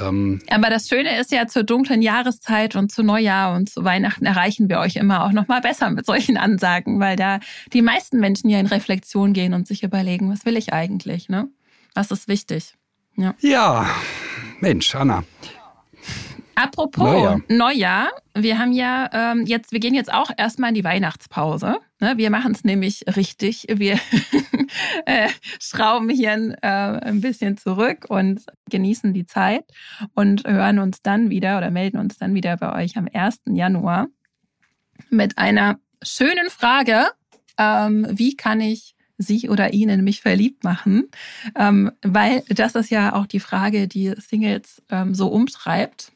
Ähm, 0.00 0.40
Aber 0.50 0.68
das 0.68 0.88
Schöne 0.88 1.18
ist 1.20 1.30
ja 1.32 1.46
zur 1.46 1.62
dunklen 1.62 2.02
Jahreszeit 2.02 2.76
und 2.76 2.90
zu 2.90 3.02
Neujahr 3.02 3.54
und 3.54 3.70
zu 3.70 3.84
Weihnachten 3.84 4.26
erreichen 4.26 4.68
wir 4.68 4.78
euch 4.78 4.96
immer 4.96 5.24
auch 5.24 5.32
noch 5.32 5.48
mal 5.48 5.60
besser 5.60 5.90
mit 5.90 6.06
solchen 6.06 6.36
Ansagen, 6.36 6.98
weil 6.98 7.16
da 7.16 7.40
die 7.72 7.82
meisten 7.82 8.18
Menschen 8.18 8.50
ja 8.50 8.58
in 8.58 8.66
Reflexion 8.66 9.32
gehen 9.32 9.54
und 9.54 9.66
sich 9.66 9.82
überlegen, 9.82 10.30
was 10.30 10.44
will 10.46 10.56
ich 10.56 10.72
eigentlich, 10.72 11.28
ne? 11.28 11.48
Was 11.94 12.10
ist 12.10 12.28
wichtig? 12.28 12.74
Ja, 13.16 13.34
ja 13.40 13.90
Mensch, 14.60 14.94
Anna. 14.94 15.24
Apropos 16.54 17.04
Neujahr. 17.04 17.40
Neujahr, 17.48 18.08
wir 18.34 18.58
haben 18.58 18.72
ja 18.72 19.10
ähm, 19.12 19.44
jetzt, 19.44 19.72
wir 19.72 19.80
gehen 19.80 19.94
jetzt 19.94 20.10
auch 20.10 20.30
erstmal 20.38 20.70
in 20.70 20.74
die 20.74 20.84
Weihnachtspause. 20.84 21.76
Ne? 22.00 22.14
Wir 22.16 22.30
machen 22.30 22.52
es 22.52 22.64
nämlich 22.64 23.04
richtig. 23.14 23.66
Wir 23.68 24.00
äh, 25.06 25.28
schrauben 25.60 26.08
hier 26.08 26.56
äh, 26.62 26.66
ein 26.66 27.20
bisschen 27.20 27.58
zurück 27.58 28.06
und 28.08 28.40
genießen 28.70 29.12
die 29.12 29.26
Zeit 29.26 29.64
und 30.14 30.44
hören 30.46 30.78
uns 30.78 31.02
dann 31.02 31.28
wieder 31.28 31.58
oder 31.58 31.70
melden 31.70 31.98
uns 31.98 32.16
dann 32.16 32.32
wieder 32.32 32.56
bei 32.56 32.84
euch 32.84 32.96
am 32.96 33.06
1. 33.12 33.40
Januar 33.50 34.06
mit 35.10 35.36
einer 35.36 35.78
schönen 36.02 36.48
Frage. 36.48 37.04
Ähm, 37.58 38.06
wie 38.10 38.34
kann 38.34 38.62
ich 38.62 38.95
sie 39.18 39.48
oder 39.48 39.72
ihn 39.72 39.88
in 39.88 40.04
mich 40.04 40.20
verliebt 40.20 40.64
machen? 40.64 41.08
Ähm, 41.54 41.90
weil 42.02 42.42
das 42.48 42.74
ist 42.74 42.90
ja 42.90 43.14
auch 43.14 43.26
die 43.26 43.40
Frage, 43.40 43.88
die 43.88 44.14
Singles 44.18 44.82
ähm, 44.90 45.14
so 45.14 45.28
umtreibt 45.28 46.12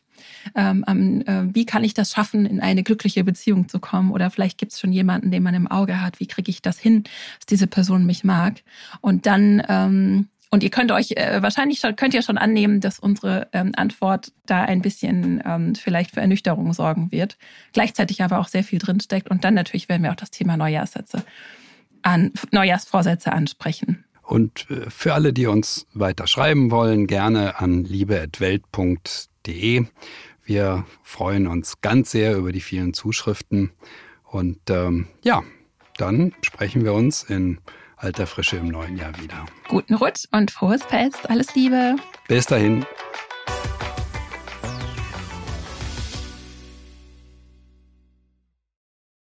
ähm, 0.55 0.85
äh, 1.27 1.55
wie 1.55 1.67
kann 1.67 1.85
ich 1.85 1.95
das 1.95 2.13
schaffen, 2.13 2.47
in 2.47 2.61
eine 2.61 2.83
glückliche 2.83 3.25
Beziehung 3.25 3.69
zu 3.69 3.79
kommen? 3.79 4.11
Oder 4.11 4.31
vielleicht 4.31 4.59
gibt 4.59 4.73
es 4.73 4.81
schon 4.81 4.93
jemanden, 4.93 5.31
den 5.31 5.43
man 5.43 5.55
im 5.55 5.67
Auge 5.67 6.01
hat. 6.01 6.21
Wie 6.21 6.27
kriege 6.27 6.51
ich 6.51 6.63
das 6.63 6.79
hin, 6.79 7.05
dass 7.05 7.47
diese 7.49 7.67
Person 7.67 8.07
mich 8.07 8.25
mag? 8.25 8.63
Und 9.01 9.27
dann 9.27 9.63
ähm, 9.69 10.29
und 10.53 10.65
ihr 10.65 10.71
könnt 10.71 10.91
euch 10.91 11.13
äh, 11.13 11.41
wahrscheinlich 11.43 11.79
schon, 11.79 11.95
könnt 11.95 12.13
ihr 12.13 12.23
schon 12.23 12.37
annehmen, 12.37 12.81
dass 12.81 12.99
unsere 12.99 13.47
ähm, 13.53 13.71
Antwort 13.77 14.33
da 14.47 14.63
ein 14.63 14.83
bisschen 14.83 15.41
ähm, 15.47 15.77
vielleicht 15.77 16.11
für 16.11 16.21
Ernüchterung 16.21 16.73
sorgen 16.73 17.13
wird. 17.13 17.39
Gleichzeitig 17.73 18.25
aber 18.25 18.41
auch 18.41 18.49
sehr 18.49 18.65
viel 18.65 18.81
drinsteckt. 18.81 19.31
Und 19.31 19.45
dann 19.45 19.55
natürlich 19.55 19.89
werden 19.89 20.03
wir 20.03 20.11
auch 20.11 20.17
das 20.17 20.33
Thema 20.33 20.57
Neujahrssätze 20.57 21.23
an, 22.03 22.33
Neujahrsvorsätze 22.51 23.33
ansprechen. 23.33 24.05
Und 24.23 24.71
äh, 24.71 24.91
für 24.91 25.15
alle, 25.15 25.33
die 25.33 25.47
uns 25.47 25.87
weiter 25.93 26.27
schreiben 26.27 26.71
wollen, 26.71 27.07
gerne 27.07 27.61
an 27.61 27.85
liebe.welt.de. 27.85 29.87
Wir 30.45 30.85
freuen 31.03 31.47
uns 31.47 31.81
ganz 31.81 32.11
sehr 32.11 32.37
über 32.37 32.53
die 32.53 32.61
vielen 32.61 32.95
Zuschriften. 32.95 33.73
Und 34.25 34.59
ähm, 34.71 35.09
ja, 35.23 35.43
dann 35.97 36.33
sprechen 36.43 36.85
wir 36.85 36.93
uns 36.93 37.25
in 37.25 37.59
alter 37.97 38.27
Frische 38.27 38.57
im 38.57 38.69
neuen 38.69 38.97
Jahr 38.97 39.21
wieder. 39.21 39.47
Guten 39.69 39.95
Rutsch 39.95 40.25
und 40.33 40.51
frohes 40.51 40.83
Fest. 40.85 41.29
Alles 41.29 41.55
Liebe. 41.55 41.97
Bis 42.29 42.47
dahin. 42.47 42.87